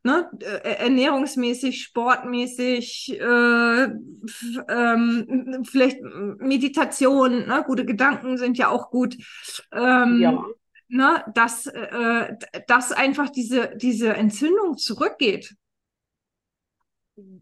[0.04, 3.84] ne, äh, ernährungsmäßig, sportmäßig, äh,
[4.68, 9.16] ähm, vielleicht Meditation, ne, gute Gedanken sind ja auch gut.
[9.72, 10.44] Ähm, ja
[10.90, 12.34] ne, dass, äh,
[12.68, 15.56] dass einfach diese, diese Entzündung zurückgeht.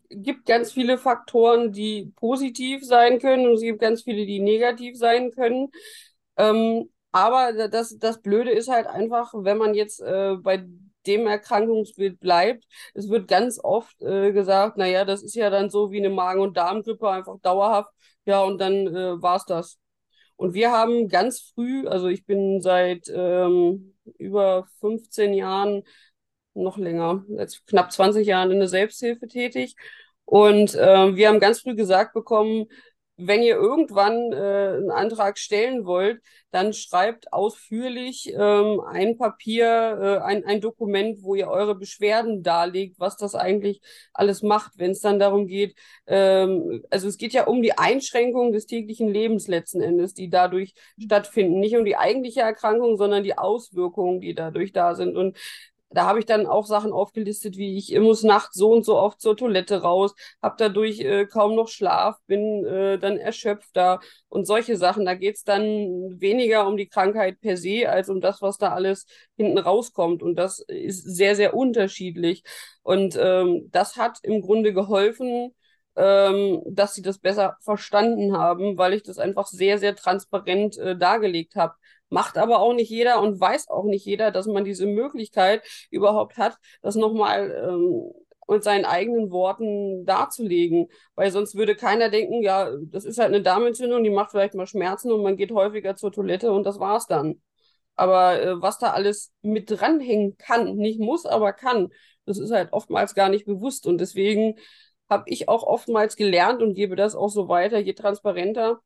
[0.10, 4.40] Es gibt ganz viele Faktoren, die positiv sein können und es gibt ganz viele, die
[4.40, 5.70] negativ sein können.
[6.38, 10.66] Ähm, aber das, das Blöde ist halt einfach, wenn man jetzt äh, bei
[11.08, 12.66] dem Erkrankungsbild bleibt.
[12.94, 16.42] Es wird ganz oft äh, gesagt, naja, das ist ja dann so wie eine Magen-
[16.42, 17.92] und Darmgrippe, einfach dauerhaft.
[18.26, 19.78] Ja, und dann äh, war es das.
[20.38, 25.84] Und wir haben ganz früh, also ich bin seit ähm, über 15 Jahren,
[26.54, 29.76] noch länger, seit knapp 20 Jahren in der Selbsthilfe tätig.
[30.26, 32.66] Und äh, wir haben ganz früh gesagt bekommen,
[33.18, 39.66] wenn ihr irgendwann äh, einen Antrag stellen wollt, dann schreibt ausführlich ähm, ein Papier,
[40.22, 43.82] äh, ein, ein Dokument, wo ihr eure Beschwerden darlegt, was das eigentlich
[44.14, 45.76] alles macht, wenn es dann darum geht.
[46.08, 50.74] Ähm, also es geht ja um die Einschränkung des täglichen Lebens letzten Endes, die dadurch
[51.02, 51.60] stattfinden.
[51.60, 55.16] Nicht um die eigentliche Erkrankung, sondern die Auswirkungen, die dadurch da sind.
[55.18, 55.38] Und
[55.96, 59.22] da habe ich dann auch Sachen aufgelistet, wie ich muss nachts so und so oft
[59.22, 64.78] zur Toilette raus, habe dadurch äh, kaum noch Schlaf, bin äh, dann erschöpfter und solche
[64.78, 65.06] Sachen.
[65.06, 65.62] Da geht es dann
[66.20, 69.06] weniger um die Krankheit per se, als um das, was da alles
[69.38, 70.22] hinten rauskommt.
[70.24, 72.44] Und das ist sehr, sehr unterschiedlich.
[72.84, 75.54] Und ähm, das hat im Grunde geholfen,
[75.96, 80.98] ähm, dass sie das besser verstanden haben, weil ich das einfach sehr, sehr transparent äh,
[80.98, 81.76] dargelegt habe.
[82.10, 86.38] Macht aber auch nicht jeder und weiß auch nicht jeder, dass man diese Möglichkeit überhaupt
[86.38, 88.12] hat, das nochmal ähm,
[88.48, 90.88] mit seinen eigenen Worten darzulegen.
[91.16, 94.68] Weil sonst würde keiner denken, ja, das ist halt eine Darmentzündung, die macht vielleicht mal
[94.68, 97.42] Schmerzen und man geht häufiger zur Toilette und das war's dann.
[97.96, 101.90] Aber äh, was da alles mit dranhängen kann, nicht muss, aber kann,
[102.26, 103.88] das ist halt oftmals gar nicht bewusst.
[103.88, 104.56] Und deswegen
[105.10, 108.82] habe ich auch oftmals gelernt und gebe das auch so weiter, je transparenter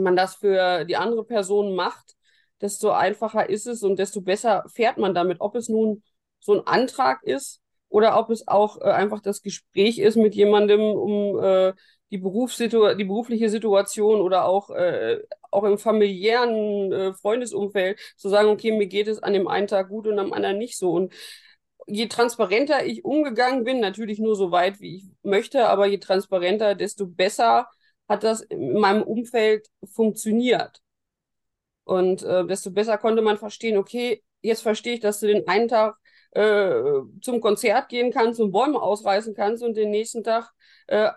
[0.00, 2.14] man das für die andere Person macht,
[2.60, 6.02] desto einfacher ist es und desto besser fährt man damit, ob es nun
[6.40, 10.80] so ein Antrag ist oder ob es auch äh, einfach das Gespräch ist mit jemandem,
[10.80, 11.72] um äh,
[12.10, 18.72] die, die berufliche Situation oder auch, äh, auch im familiären äh, Freundesumfeld zu sagen, okay,
[18.72, 20.92] mir geht es an dem einen Tag gut und am anderen nicht so.
[20.92, 21.12] Und
[21.86, 26.74] je transparenter ich umgegangen bin, natürlich nur so weit, wie ich möchte, aber je transparenter,
[26.74, 27.68] desto besser
[28.08, 30.82] hat das in meinem Umfeld funktioniert.
[31.84, 35.68] Und äh, desto besser konnte man verstehen, okay, jetzt verstehe ich, dass du den einen
[35.68, 35.96] Tag
[36.32, 36.82] äh,
[37.22, 40.52] zum Konzert gehen kannst und Bäume ausreißen kannst und den nächsten Tag
[40.88, 41.10] äh,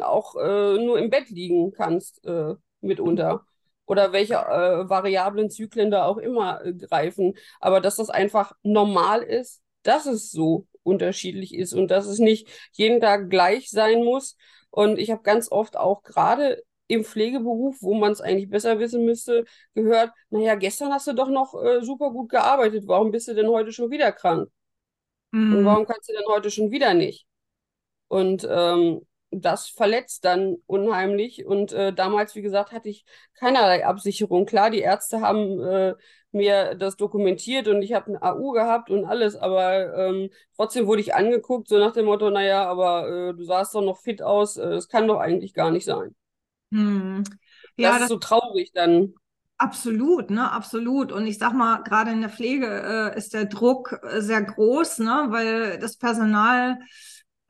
[0.00, 3.44] auch äh, nur im Bett liegen kannst äh, mitunter.
[3.86, 7.34] Oder welche äh, variablen Zyklen da auch immer äh, greifen.
[7.60, 12.48] Aber dass das einfach normal ist, dass es so unterschiedlich ist und dass es nicht
[12.72, 14.36] jeden Tag gleich sein muss.
[14.72, 19.04] Und ich habe ganz oft auch gerade im Pflegeberuf, wo man es eigentlich besser wissen
[19.04, 23.34] müsste, gehört, naja, gestern hast du doch noch äh, super gut gearbeitet, warum bist du
[23.34, 24.50] denn heute schon wieder krank?
[25.30, 25.56] Mhm.
[25.56, 27.26] Und warum kannst du denn heute schon wieder nicht?
[28.08, 31.46] Und ähm, das verletzt dann unheimlich.
[31.46, 34.46] Und äh, damals, wie gesagt, hatte ich keinerlei Absicherung.
[34.46, 35.94] Klar, die Ärzte haben äh,
[36.32, 41.02] mir das dokumentiert und ich habe ein AU gehabt und alles, aber ähm, trotzdem wurde
[41.02, 44.56] ich angeguckt, so nach dem Motto, naja, aber äh, du sahst doch noch fit aus,
[44.56, 46.14] äh, das kann doch eigentlich gar nicht sein.
[46.72, 47.24] Hm.
[47.76, 49.14] Ja, das, das ist so traurig dann.
[49.58, 51.12] Absolut, ne, absolut.
[51.12, 54.98] Und ich sag mal, gerade in der Pflege äh, ist der Druck äh, sehr groß,
[54.98, 56.78] ne, weil das Personal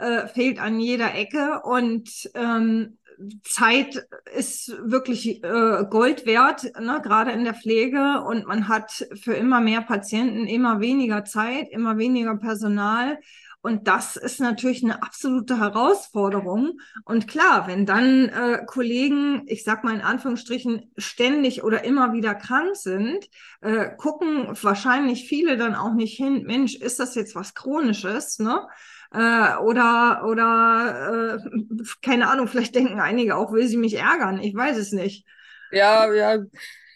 [0.02, 2.98] äh, fehlt an jeder Ecke und ähm,
[3.44, 8.22] Zeit ist wirklich äh, Gold wert, ne, gerade in der Pflege.
[8.26, 13.18] Und man hat für immer mehr Patienten immer weniger Zeit, immer weniger Personal.
[13.64, 16.80] Und das ist natürlich eine absolute Herausforderung.
[17.04, 22.34] Und klar, wenn dann äh, Kollegen, ich sag mal in Anführungsstrichen, ständig oder immer wieder
[22.34, 23.28] krank sind,
[23.60, 28.66] äh, gucken wahrscheinlich viele dann auch nicht hin, Mensch, ist das jetzt was Chronisches, ne?
[29.14, 34.40] Äh, oder oder äh, keine Ahnung, vielleicht denken einige auch, will sie mich ärgern.
[34.40, 35.27] Ich weiß es nicht.
[35.70, 36.38] Ja, ja.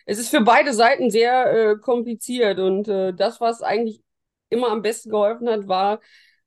[0.06, 4.02] Es ist für beide Seiten sehr äh, kompliziert und äh, das, was eigentlich
[4.48, 6.00] immer am besten geholfen hat, war,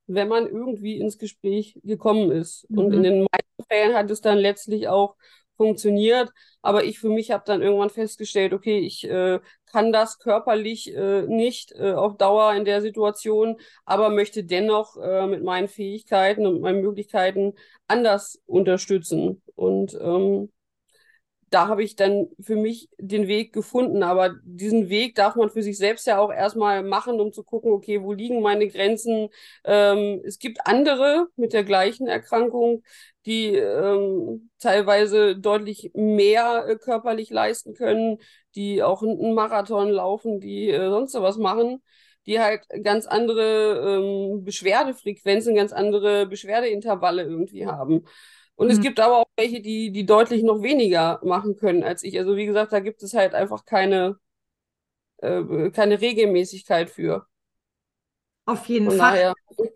[0.08, 2.66] wenn man irgendwie ins Gespräch gekommen ist.
[2.70, 2.78] Mhm.
[2.78, 5.16] Und in den meisten Fällen hat es dann letztlich auch
[5.60, 6.32] funktioniert.
[6.62, 11.24] Aber ich für mich habe dann irgendwann festgestellt, okay, ich äh, kann das körperlich äh,
[11.24, 16.62] nicht äh, auf Dauer in der Situation, aber möchte dennoch äh, mit meinen Fähigkeiten und
[16.62, 17.54] meinen Möglichkeiten
[17.88, 19.41] anders unterstützen.
[19.56, 20.50] Und ähm,
[21.50, 24.04] da habe ich dann für mich den Weg gefunden.
[24.04, 27.72] Aber diesen Weg darf man für sich selbst ja auch erstmal machen, um zu gucken,
[27.72, 29.30] okay, wo liegen meine Grenzen?
[29.64, 32.84] Ähm, es gibt andere mit der gleichen Erkrankung,
[33.26, 38.18] die ähm, teilweise deutlich mehr äh, körperlich leisten können,
[38.56, 41.82] die auch einen Marathon laufen, die äh, sonst was machen
[42.26, 48.06] die halt ganz andere ähm, Beschwerdefrequenzen, ganz andere Beschwerdeintervalle irgendwie haben.
[48.60, 48.74] Und mhm.
[48.74, 52.19] es gibt aber auch welche, die, die deutlich noch weniger machen können als ich.
[52.19, 54.19] Also wie gesagt, da gibt es halt einfach keine,
[55.19, 57.26] äh, keine Regelmäßigkeit für.
[58.45, 59.34] Auf jeden Von Fall.
[59.58, 59.69] Daher.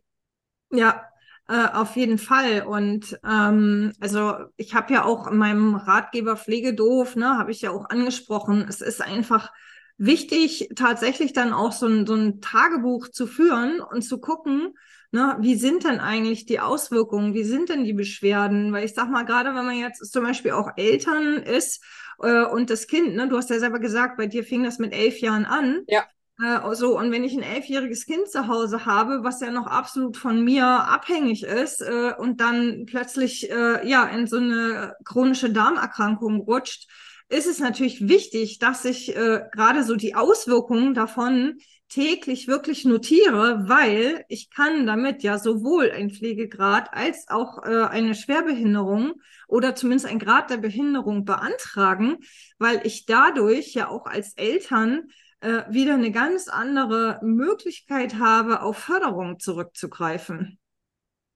[0.70, 1.06] Ja,
[1.48, 2.64] äh, auf jeden Fall.
[2.64, 7.72] Und ähm, also ich habe ja auch in meinem Ratgeber Pflegedoof, ne, habe ich ja
[7.72, 9.54] auch angesprochen, es ist einfach
[9.96, 14.74] wichtig, tatsächlich dann auch so ein, so ein Tagebuch zu führen und zu gucken,
[15.14, 17.36] Ne, wie sind denn eigentlich die Auswirkungen?
[17.36, 18.74] Wie sind denn die Beschwerden?
[18.74, 21.84] Weil ich sag mal, gerade wenn man jetzt zum Beispiel auch Eltern ist
[22.20, 24.92] äh, und das Kind, ne, du hast ja selber gesagt, bei dir fing das mit
[24.92, 25.84] elf Jahren an.
[25.88, 26.04] Ja.
[26.42, 30.18] Äh, so, und wenn ich ein elfjähriges Kind zu Hause habe, was ja noch absolut
[30.18, 36.42] von mir abhängig ist, äh, und dann plötzlich äh, ja in so eine chronische Darmerkrankung
[36.42, 36.90] rutscht,
[37.30, 43.68] ist es natürlich wichtig, dass ich äh, gerade so die Auswirkungen davon täglich wirklich notiere,
[43.68, 50.08] weil ich kann damit ja sowohl ein Pflegegrad als auch äh, eine Schwerbehinderung oder zumindest
[50.08, 52.18] ein Grad der Behinderung beantragen,
[52.58, 55.10] weil ich dadurch ja auch als Eltern
[55.42, 60.58] äh, wieder eine ganz andere Möglichkeit habe, auf Förderung zurückzugreifen.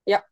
[0.06, 0.24] Ja.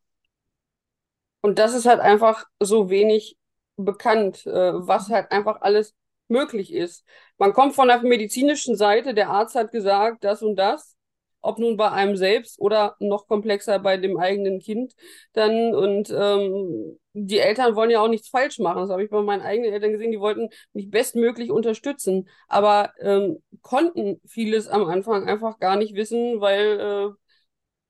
[1.40, 3.36] Und das ist halt einfach so wenig
[3.76, 5.94] bekannt, äh, was halt einfach alles
[6.28, 7.04] möglich ist.
[7.38, 10.96] Man kommt von der medizinischen Seite, der Arzt hat gesagt, das und das,
[11.40, 14.94] ob nun bei einem selbst oder noch komplexer bei dem eigenen Kind
[15.32, 18.82] dann und ähm, die Eltern wollen ja auch nichts falsch machen.
[18.82, 20.12] Das habe ich bei meinen eigenen Eltern gesehen.
[20.12, 26.40] Die wollten mich bestmöglich unterstützen, aber ähm, konnten vieles am Anfang einfach gar nicht wissen,
[26.40, 27.10] weil äh,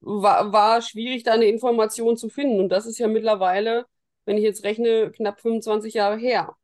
[0.01, 2.61] war, war schwierig, da eine Information zu finden.
[2.61, 3.87] Und das ist ja mittlerweile,
[4.25, 6.57] wenn ich jetzt rechne, knapp 25 Jahre her.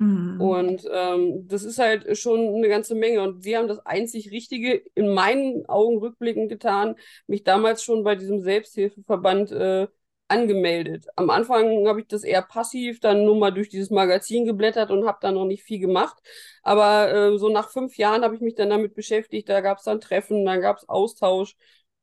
[0.00, 0.40] Mhm.
[0.40, 3.22] Und ähm, das ist halt schon eine ganze Menge.
[3.22, 8.14] Und sie haben das einzig Richtige in meinen Augen rückblickend getan, mich damals schon bei
[8.16, 9.88] diesem Selbsthilfeverband äh,
[10.28, 11.06] angemeldet.
[11.16, 15.06] Am Anfang habe ich das eher passiv, dann nur mal durch dieses Magazin geblättert und
[15.06, 16.16] habe da noch nicht viel gemacht.
[16.62, 19.50] Aber äh, so nach fünf Jahren habe ich mich dann damit beschäftigt.
[19.50, 21.56] Da gab es dann Treffen, dann gab es Austausch.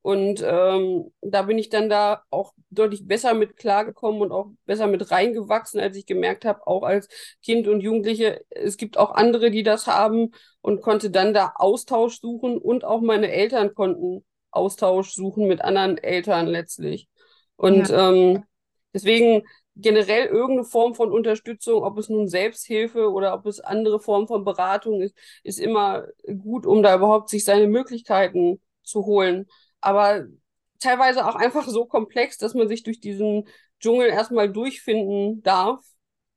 [0.08, 4.88] Und ähm, da bin ich dann da auch deutlich besser mit klargekommen und auch besser
[4.88, 7.10] mit reingewachsen, als ich gemerkt habe, auch als
[7.43, 12.22] Kind und Jugendliche, es gibt auch andere, die das haben und konnte dann da Austausch
[12.22, 17.10] suchen und auch meine Eltern konnten Austausch suchen mit anderen Eltern letztlich.
[17.58, 18.10] Und ja.
[18.10, 18.46] ähm,
[18.93, 19.43] deswegen
[19.76, 24.46] generell irgendeine Form von Unterstützung, ob es nun Selbsthilfe oder ob es andere Formen von
[24.46, 26.06] Beratung ist, ist immer
[26.41, 29.48] gut, um da überhaupt sich seine Möglichkeiten zu holen
[29.82, 30.28] aber
[30.80, 33.48] teilweise auch einfach so komplex, dass man sich durch diesen
[33.80, 35.84] Dschungel erstmal durchfinden darf.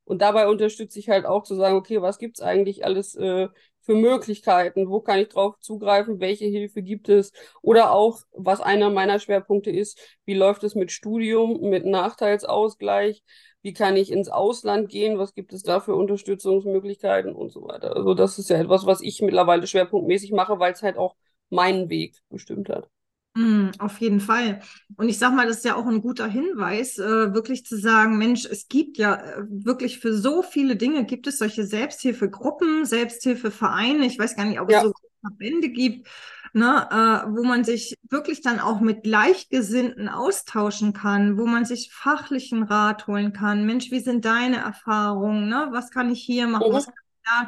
[0.04, 3.48] Und dabei unterstütze ich halt auch zu sagen, okay, was gibt's eigentlich alles äh,
[3.82, 4.88] für Möglichkeiten?
[4.88, 6.20] Wo kann ich drauf zugreifen?
[6.20, 7.32] Welche Hilfe gibt es?
[7.62, 13.22] Oder auch, was einer meiner Schwerpunkte ist, wie läuft es mit Studium, mit Nachteilsausgleich?
[13.62, 15.18] Wie kann ich ins Ausland gehen?
[15.18, 17.94] Was gibt es da für Unterstützungsmöglichkeiten und so weiter?
[17.94, 21.14] Also das ist ja etwas, was ich mittlerweile schwerpunktmäßig mache, weil es halt auch
[21.50, 22.88] meinen Weg bestimmt hat.
[23.34, 24.60] Mm, auf jeden Fall.
[24.96, 28.18] Und ich sage mal, das ist ja auch ein guter Hinweis, äh, wirklich zu sagen,
[28.18, 34.04] Mensch, es gibt ja äh, wirklich für so viele Dinge, gibt es solche Selbsthilfegruppen, Selbsthilfevereine,
[34.06, 34.78] ich weiß gar nicht, ob ja.
[34.78, 36.08] es so Verbände gibt,
[36.52, 41.92] ne, äh, wo man sich wirklich dann auch mit Gleichgesinnten austauschen kann, wo man sich
[41.92, 43.64] fachlichen Rat holen kann.
[43.64, 45.48] Mensch, wie sind deine Erfahrungen?
[45.48, 45.68] Ne?
[45.70, 46.68] Was kann ich hier machen?
[46.68, 46.74] Mhm.
[46.74, 46.94] Was kann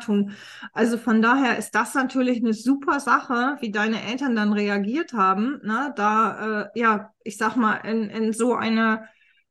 [0.04, 0.36] tun.
[0.72, 5.60] Also von daher ist das natürlich eine super Sache, wie deine Eltern dann reagiert haben,
[5.62, 5.92] ne?
[5.96, 9.08] da, äh, ja, ich sag mal, in, in so eine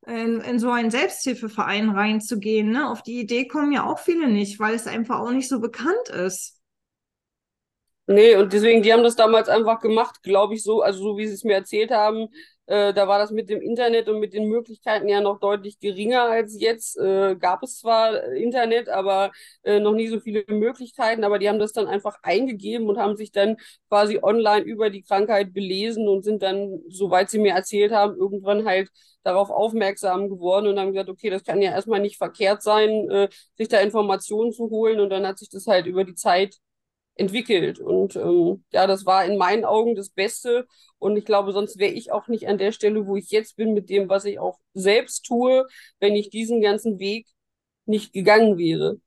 [0.07, 2.71] in, in so einen Selbsthilfeverein reinzugehen.
[2.71, 2.89] Ne?
[2.89, 6.09] Auf die Idee kommen ja auch viele nicht, weil es einfach auch nicht so bekannt
[6.09, 6.59] ist.
[8.07, 11.27] Nee, und deswegen, die haben das damals einfach gemacht, glaube ich, so, also so wie
[11.27, 12.27] sie es mir erzählt haben,
[12.67, 16.23] äh, da war das mit dem Internet und mit den Möglichkeiten ja noch deutlich geringer
[16.23, 16.97] als jetzt.
[16.97, 19.31] Äh, gab es zwar Internet, aber
[19.63, 23.17] äh, noch nie so viele Möglichkeiten, aber die haben das dann einfach eingegeben und haben
[23.17, 23.57] sich dann
[23.89, 28.65] quasi online über die Krankheit belesen und sind dann, soweit sie mir erzählt haben, irgendwann
[28.65, 28.89] halt
[29.23, 33.29] darauf aufmerksam geworden und haben gesagt, okay, das kann ja erstmal nicht verkehrt sein, äh,
[33.57, 36.57] sich da Informationen zu holen und dann hat sich das halt über die Zeit
[37.21, 37.79] entwickelt.
[37.79, 40.67] Und ähm, ja, das war in meinen Augen das Beste.
[40.99, 43.73] Und ich glaube, sonst wäre ich auch nicht an der Stelle, wo ich jetzt bin,
[43.73, 45.65] mit dem, was ich auch selbst tue,
[45.99, 47.27] wenn ich diesen ganzen Weg
[47.85, 48.99] nicht gegangen wäre.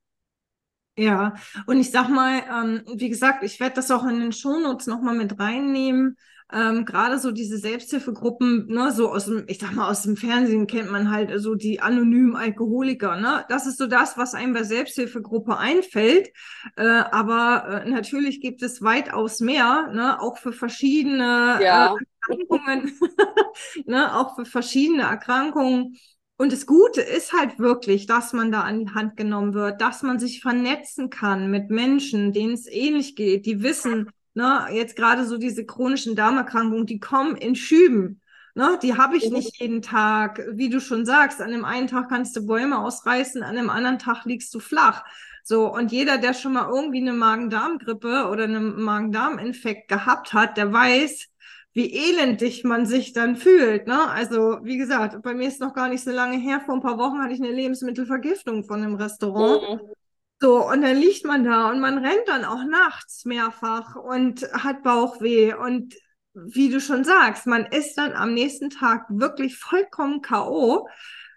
[0.96, 1.34] Ja,
[1.66, 5.16] und ich sag mal, ähm, wie gesagt, ich werde das auch in den Shownotes nochmal
[5.16, 6.16] mit reinnehmen.
[6.54, 10.68] Ähm, Gerade so diese Selbsthilfegruppen, ne, so aus dem, ich sag mal, aus dem Fernsehen
[10.68, 13.44] kennt man halt so die anonymen Alkoholiker, ne?
[13.48, 16.28] Das ist so das, was einem bei Selbsthilfegruppe einfällt.
[16.76, 21.92] Äh, aber äh, natürlich gibt es weitaus mehr, ne, auch für verschiedene ja.
[21.92, 22.98] äh, Erkrankungen,
[23.86, 25.96] ne, auch für verschiedene Erkrankungen.
[26.36, 30.02] Und das Gute ist halt wirklich, dass man da an die Hand genommen wird, dass
[30.02, 35.24] man sich vernetzen kann mit Menschen, denen es ähnlich geht, die wissen, ne, jetzt gerade
[35.24, 38.20] so diese chronischen Darmerkrankungen, die kommen in Schüben.
[38.56, 40.40] Ne, die habe ich nicht jeden Tag.
[40.52, 43.98] Wie du schon sagst, an dem einen Tag kannst du Bäume ausreißen, an dem anderen
[43.98, 45.04] Tag liegst du flach.
[45.42, 50.72] So, und jeder, der schon mal irgendwie eine Magen-Darm-Grippe oder einen Magen-Darm-Infekt gehabt hat, der
[50.72, 51.28] weiß,
[51.74, 53.88] wie elendig man sich dann fühlt.
[53.88, 54.08] Ne?
[54.08, 56.60] Also, wie gesagt, bei mir ist noch gar nicht so lange her.
[56.64, 59.82] Vor ein paar Wochen hatte ich eine Lebensmittelvergiftung von einem Restaurant.
[59.82, 59.94] Mhm.
[60.40, 64.82] So, und dann liegt man da und man rennt dann auch nachts mehrfach und hat
[64.82, 65.54] Bauchweh.
[65.54, 65.94] Und
[66.34, 70.86] wie du schon sagst, man ist dann am nächsten Tag wirklich vollkommen K.O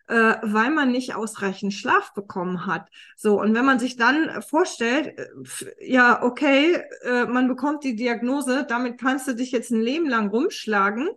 [0.07, 2.87] äh, weil man nicht ausreichend Schlaf bekommen hat.
[3.17, 8.65] So, und wenn man sich dann vorstellt, äh, ja, okay, äh, man bekommt die Diagnose,
[8.65, 11.09] damit kannst du dich jetzt ein Leben lang rumschlagen.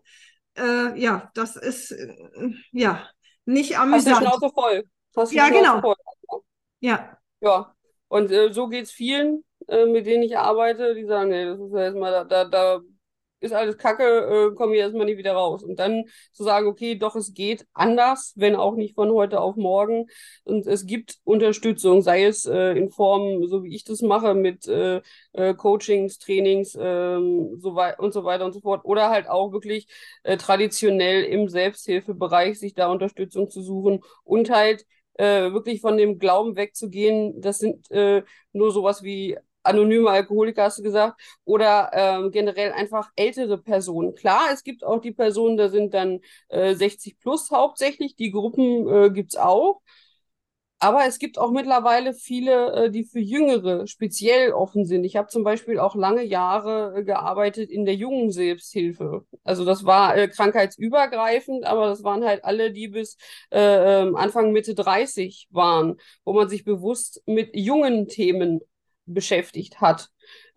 [0.57, 1.95] Ja, das ist
[2.73, 3.09] ja
[3.47, 4.17] nicht amüsant.
[4.17, 4.85] Hast du Schnauze voll.
[5.17, 5.81] Hast ja, Schnauze genau.
[5.81, 5.95] Voll.
[6.81, 7.17] Ja.
[7.41, 7.75] Ja.
[8.09, 11.73] Und äh, so geht es vielen, mit denen ich arbeite, die sagen, nee, das ist
[11.73, 12.81] ja erstmal, da, da, da
[13.41, 15.63] ist alles kacke, äh, komme ich erstmal nie wieder raus.
[15.63, 19.57] Und dann zu sagen, okay, doch, es geht anders, wenn auch nicht von heute auf
[19.57, 20.07] morgen.
[20.45, 24.69] Und es gibt Unterstützung, sei es äh, in Form, so wie ich das mache, mit
[24.69, 25.01] äh,
[25.33, 28.85] äh, Coachings, Trainings ähm, so und so weiter und so fort.
[28.85, 29.87] Oder halt auch wirklich
[30.23, 34.85] äh, traditionell im Selbsthilfebereich sich da Unterstützung zu suchen und halt
[35.21, 40.79] äh, wirklich von dem Glauben wegzugehen, das sind äh, nur sowas wie anonyme Alkoholiker, hast
[40.79, 44.15] du gesagt, oder ähm, generell einfach ältere Personen.
[44.15, 48.89] Klar, es gibt auch die Personen, da sind dann äh, 60 plus hauptsächlich, die Gruppen
[48.89, 49.83] äh, gibt es auch.
[50.83, 55.05] Aber es gibt auch mittlerweile viele, äh, die für Jüngere speziell offen sind.
[55.05, 59.27] Ich habe zum Beispiel auch lange Jahre äh, gearbeitet in der jungen Selbsthilfe.
[59.45, 63.19] Also das war äh, krankheitsübergreifend, aber das waren halt alle, die bis
[63.51, 68.61] äh, ähm, Anfang Mitte 30 waren, wo man sich bewusst mit jungen Themen
[69.05, 70.09] beschäftigt hat,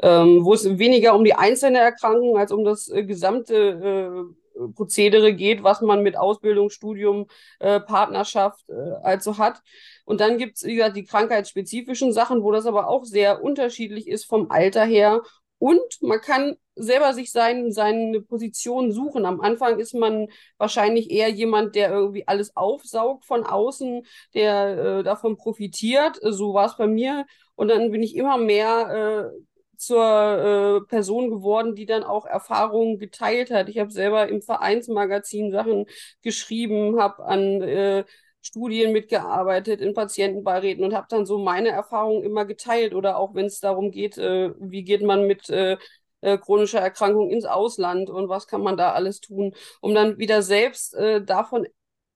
[0.02, 4.43] ähm, wo es weniger um die einzelne Erkrankung als um das äh, gesamte äh,
[4.76, 7.28] Prozedere geht, was man mit Ausbildung, Studium,
[7.60, 8.74] äh, Partnerschaft äh,
[9.04, 9.62] also hat.
[10.06, 14.08] Und dann gibt es, wie gesagt, die krankheitsspezifischen Sachen, wo das aber auch sehr unterschiedlich
[14.08, 15.22] ist vom Alter her.
[15.60, 19.26] Und man kann selber sich sein, seine Position suchen.
[19.26, 20.28] Am Anfang ist man
[20.58, 26.20] wahrscheinlich eher jemand, der irgendwie alles aufsaugt von außen, der äh, davon profitiert.
[26.22, 27.26] So war es bei mir.
[27.56, 29.38] Und dann bin ich immer mehr äh,
[29.86, 33.70] zur äh, Person geworden, die dann auch Erfahrungen geteilt hat.
[33.70, 35.86] Ich habe selber im Vereinsmagazin Sachen
[36.22, 38.06] geschrieben, habe an äh,
[38.42, 43.46] Studien mitgearbeitet, in Patientenbeiräten und habe dann so meine Erfahrungen immer geteilt oder auch wenn
[43.46, 45.78] es darum geht, äh, wie geht man mit äh,
[46.22, 50.42] äh, chronischer Erkrankung ins Ausland und was kann man da alles tun, um dann wieder
[50.42, 51.68] selbst äh, davon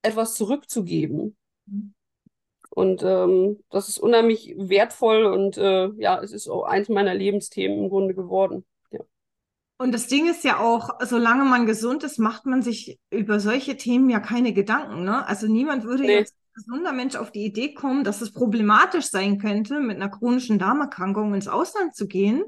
[0.01, 1.37] etwas zurückzugeben.
[1.65, 1.93] Mhm.
[2.77, 7.79] Und ähm, das ist unheimlich wertvoll und äh, ja, es ist auch eins meiner Lebensthemen
[7.79, 8.67] im Grunde geworden.
[9.79, 13.77] Und das Ding ist ja auch, solange man gesund ist, macht man sich über solche
[13.77, 15.05] Themen ja keine Gedanken.
[15.05, 15.25] Ne?
[15.25, 16.17] Also niemand würde nee.
[16.17, 20.09] jetzt als gesunder Mensch auf die Idee kommen, dass es problematisch sein könnte, mit einer
[20.09, 22.43] chronischen Darmerkrankung ins Ausland zu gehen.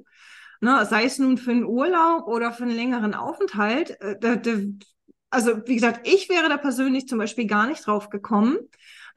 [0.62, 0.86] Ne?
[0.88, 4.00] Sei es nun für einen Urlaub oder für einen längeren Aufenthalt.
[4.00, 4.38] Äh,
[5.32, 8.60] also wie gesagt, ich wäre da persönlich zum Beispiel gar nicht drauf gekommen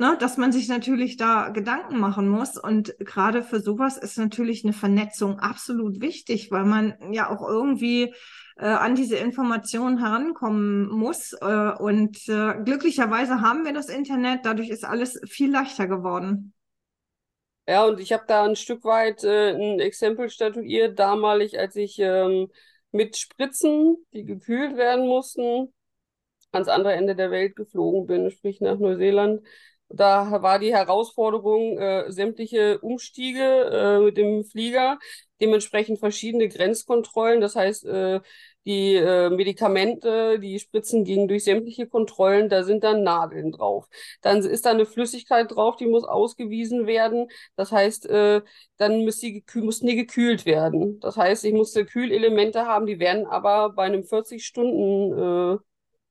[0.02, 2.58] ne, dass man sich natürlich da Gedanken machen muss.
[2.58, 8.12] Und gerade für sowas ist natürlich eine Vernetzung absolut wichtig, weil man ja auch irgendwie
[8.56, 11.34] äh, an diese Informationen herankommen muss.
[11.34, 16.52] Äh, und äh, glücklicherweise haben wir das Internet, dadurch ist alles viel leichter geworden.
[17.68, 22.00] Ja, und ich habe da ein Stück weit äh, ein Exempel statuiert, damalig, als ich
[22.00, 22.48] ähm,
[22.90, 25.72] mit Spritzen, die gekühlt werden mussten,
[26.50, 29.42] ans andere Ende der Welt geflogen bin, sprich nach Neuseeland.
[29.94, 34.98] Da war die Herausforderung, äh, sämtliche Umstiege äh, mit dem Flieger,
[35.40, 37.40] dementsprechend verschiedene Grenzkontrollen.
[37.40, 38.20] Das heißt, äh,
[38.64, 43.88] die äh, Medikamente, die Spritzen gingen durch sämtliche Kontrollen, da sind dann Nadeln drauf.
[44.22, 47.28] Dann ist da eine Flüssigkeit drauf, die muss ausgewiesen werden.
[47.56, 48.42] Das heißt, äh,
[48.76, 51.00] dann müssen die, mussten die gekühlt werden.
[51.00, 55.58] Das heißt, ich musste Kühlelemente haben, die werden aber bei einem 40 Stunden äh,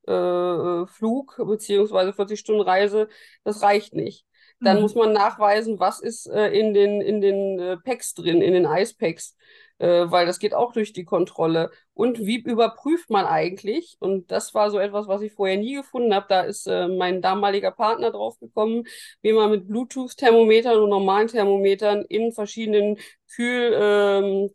[0.07, 3.07] äh, Flug beziehungsweise 40 Stunden Reise,
[3.43, 4.25] das reicht nicht.
[4.61, 4.83] Dann mhm.
[4.83, 8.67] muss man nachweisen, was ist äh, in den, in den äh, Packs drin, in den
[8.67, 9.35] Eispacks,
[9.79, 11.71] äh, weil das geht auch durch die Kontrolle.
[11.95, 13.97] Und wie überprüft man eigentlich?
[13.99, 16.27] Und das war so etwas, was ich vorher nie gefunden habe.
[16.29, 18.83] Da ist äh, mein damaliger Partner drauf gekommen,
[19.23, 22.97] wie man mit Bluetooth-Thermometern und normalen Thermometern in verschiedenen
[23.27, 24.49] Kühl- ähm,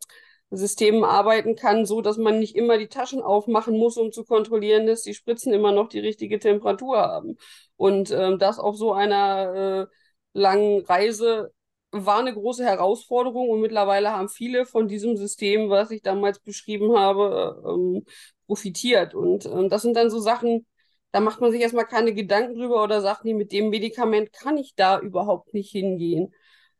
[0.49, 4.87] Systemen arbeiten kann, so dass man nicht immer die Taschen aufmachen muss, um zu kontrollieren,
[4.87, 7.37] dass die Spritzen immer noch die richtige Temperatur haben.
[7.75, 9.95] Und ähm, das auf so einer äh,
[10.33, 11.53] langen Reise
[11.91, 16.97] war eine große Herausforderung und mittlerweile haben viele von diesem System, was ich damals beschrieben
[16.97, 18.05] habe, ähm,
[18.45, 19.15] profitiert.
[19.15, 20.65] Und ähm, das sind dann so Sachen,
[21.11, 24.57] da macht man sich erstmal keine Gedanken drüber oder sagt, nee, mit dem Medikament kann
[24.57, 26.33] ich da überhaupt nicht hingehen.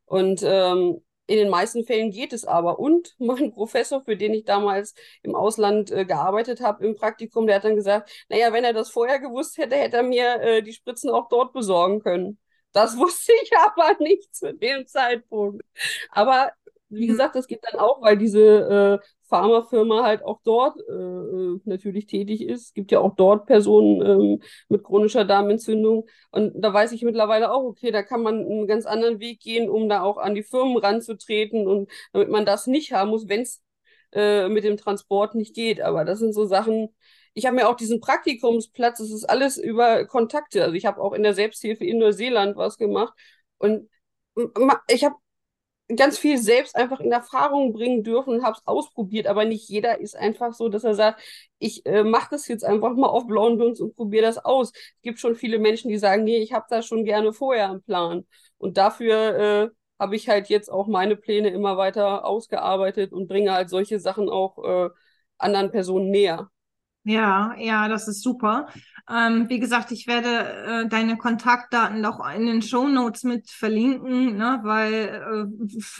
[0.06, 2.80] Und ähm, in den meisten Fällen geht es aber.
[2.80, 7.58] Und mein Professor, für den ich damals im Ausland äh, gearbeitet habe im Praktikum, der
[7.58, 10.74] hat dann gesagt, naja, wenn er das vorher gewusst hätte, hätte er mir äh, die
[10.74, 12.40] Spritzen auch dort besorgen können.
[12.72, 15.64] Das wusste ich aber nicht zu dem Zeitpunkt.
[16.12, 16.52] Aber
[16.90, 17.12] wie mhm.
[17.12, 22.08] gesagt, das geht dann auch, weil diese äh, Pharmafirma halt auch dort äh, äh, natürlich
[22.08, 22.68] tätig ist.
[22.68, 26.08] Es gibt ja auch dort Personen ähm, mit chronischer Darmentzündung.
[26.32, 29.70] Und da weiß ich mittlerweile auch, okay, da kann man einen ganz anderen Weg gehen,
[29.70, 33.42] um da auch an die Firmen ranzutreten und damit man das nicht haben muss, wenn
[33.42, 33.62] es
[34.14, 35.82] äh, mit dem Transport nicht geht.
[35.82, 36.90] Aber das sind so Sachen,
[37.34, 40.64] ich habe mir auch diesen Praktikumsplatz, das ist alles über Kontakte.
[40.64, 43.14] Also ich habe auch in der Selbsthilfe in Neuseeland was gemacht.
[43.58, 43.90] Und
[44.90, 45.16] ich habe
[45.96, 50.00] ganz viel selbst einfach in Erfahrung bringen dürfen und habe es ausprobiert, aber nicht jeder
[50.02, 51.22] ist einfach so, dass er sagt,
[51.60, 54.72] ich äh, mache das jetzt einfach mal auf blauen Dunst und probiere das aus.
[54.74, 57.82] Es gibt schon viele Menschen, die sagen, nee, ich habe das schon gerne vorher einen
[57.84, 58.26] Plan.
[58.58, 59.70] Und dafür äh,
[60.00, 64.30] habe ich halt jetzt auch meine Pläne immer weiter ausgearbeitet und bringe halt solche Sachen
[64.30, 64.90] auch äh,
[65.38, 66.50] anderen Personen näher.
[67.08, 68.68] Ja, ja, das ist super.
[69.10, 74.36] Ähm, wie gesagt, ich werde äh, deine Kontaktdaten auch in den Show Notes mit verlinken,
[74.36, 74.60] ne?
[74.64, 75.46] weil, äh,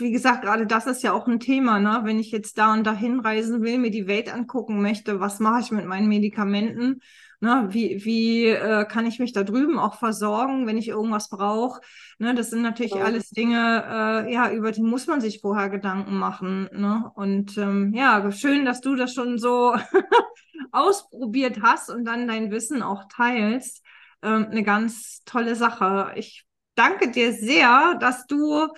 [0.00, 1.80] wie gesagt, gerade das ist ja auch ein Thema.
[1.80, 2.00] Ne?
[2.04, 5.62] Wenn ich jetzt da und da hinreisen will, mir die Welt angucken möchte, was mache
[5.62, 7.00] ich mit meinen Medikamenten?
[7.40, 11.80] Ne, wie wie äh, kann ich mich da drüben auch versorgen, wenn ich irgendwas brauche?
[12.18, 13.04] Ne, das sind natürlich ja.
[13.04, 16.68] alles Dinge, äh, ja, über die muss man sich vorher Gedanken machen.
[16.72, 17.08] Ne?
[17.14, 19.72] Und ähm, ja, schön, dass du das schon so
[20.72, 23.84] ausprobiert hast und dann dein Wissen auch teilst.
[24.22, 26.12] Ähm, eine ganz tolle Sache.
[26.16, 26.44] Ich
[26.74, 28.68] danke dir sehr, dass du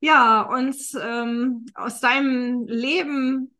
[0.00, 3.56] ja uns ähm, aus deinem Leben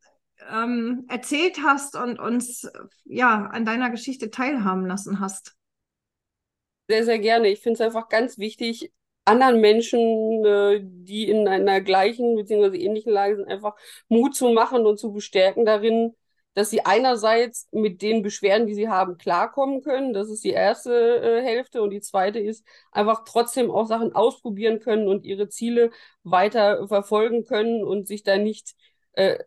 [0.51, 2.69] ähm, erzählt hast und uns
[3.05, 5.55] ja an deiner Geschichte teilhaben lassen hast.
[6.87, 7.49] Sehr, sehr gerne.
[7.49, 8.93] Ich finde es einfach ganz wichtig,
[9.25, 12.77] anderen Menschen, äh, die in einer gleichen bzw.
[12.77, 13.75] ähnlichen Lage sind, einfach
[14.07, 16.15] Mut zu machen und zu bestärken darin,
[16.57, 20.11] dass sie einerseits mit den Beschwerden, die sie haben, klarkommen können.
[20.11, 20.91] Das ist die erste
[21.21, 21.83] äh, Hälfte.
[21.83, 25.91] Und die zweite ist einfach trotzdem auch Sachen ausprobieren können und ihre Ziele
[26.23, 28.73] weiter verfolgen können und sich da nicht
[29.13, 29.37] äh,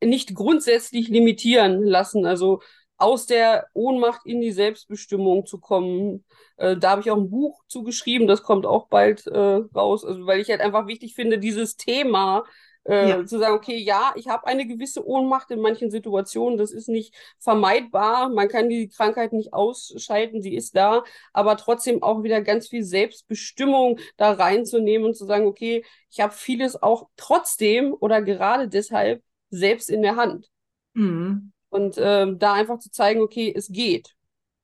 [0.00, 2.26] nicht grundsätzlich limitieren lassen.
[2.26, 2.60] Also
[2.96, 6.24] aus der Ohnmacht in die Selbstbestimmung zu kommen.
[6.58, 9.36] Äh, da habe ich auch ein Buch zugeschrieben, das kommt auch bald äh,
[9.74, 12.44] raus, also, weil ich halt einfach wichtig finde, dieses Thema
[12.84, 13.26] äh, ja.
[13.26, 17.14] zu sagen, okay, ja, ich habe eine gewisse Ohnmacht in manchen Situationen, das ist nicht
[17.38, 22.68] vermeidbar, man kann die Krankheit nicht ausschalten, sie ist da, aber trotzdem auch wieder ganz
[22.68, 28.68] viel Selbstbestimmung da reinzunehmen und zu sagen, okay, ich habe vieles auch trotzdem oder gerade
[28.68, 30.50] deshalb selbst in der Hand.
[30.94, 31.52] Mhm.
[31.68, 34.14] Und ähm, da einfach zu zeigen, okay, es geht.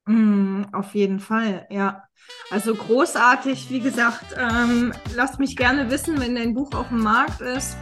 [0.07, 2.05] Mhm, auf jeden Fall, ja.
[2.51, 7.41] Also großartig, wie gesagt, ähm, lasst mich gerne wissen, wenn dein Buch auf dem Markt
[7.41, 7.77] ist.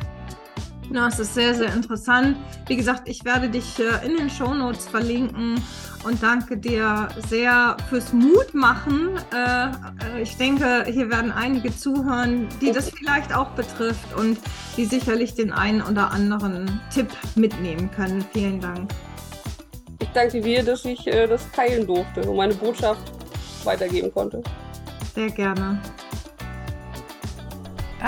[0.96, 2.38] Ja, es ist sehr, sehr interessant.
[2.68, 5.62] Wie gesagt, ich werde dich äh, in den Show Notes verlinken
[6.04, 9.10] und danke dir sehr fürs Mutmachen.
[9.30, 14.38] Äh, äh, ich denke, hier werden einige zuhören, die das vielleicht auch betrifft und
[14.78, 18.24] die sicherlich den einen oder anderen Tipp mitnehmen können.
[18.32, 18.90] Vielen Dank.
[20.00, 23.12] Ich danke dir, dass ich das teilen durfte und meine Botschaft
[23.64, 24.42] weitergeben konnte.
[25.14, 25.78] Sehr gerne.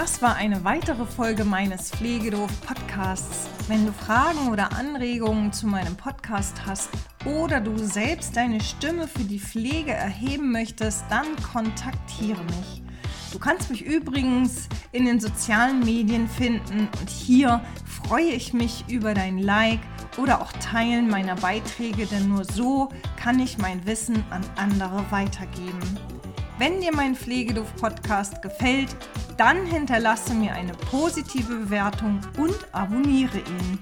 [0.00, 3.48] Das war eine weitere Folge meines Pflegedorf Podcasts.
[3.66, 6.90] Wenn du Fragen oder Anregungen zu meinem Podcast hast
[7.24, 12.80] oder du selbst deine Stimme für die Pflege erheben möchtest, dann kontaktiere mich.
[13.32, 19.14] Du kannst mich übrigens in den sozialen Medien finden und hier freue ich mich über
[19.14, 19.80] dein Like
[20.16, 25.80] oder auch Teilen meiner Beiträge, denn nur so kann ich mein Wissen an andere weitergeben.
[26.58, 28.88] Wenn dir mein Pflegeduft-Podcast gefällt,
[29.36, 33.78] dann hinterlasse mir eine positive Bewertung und abonniere ihn.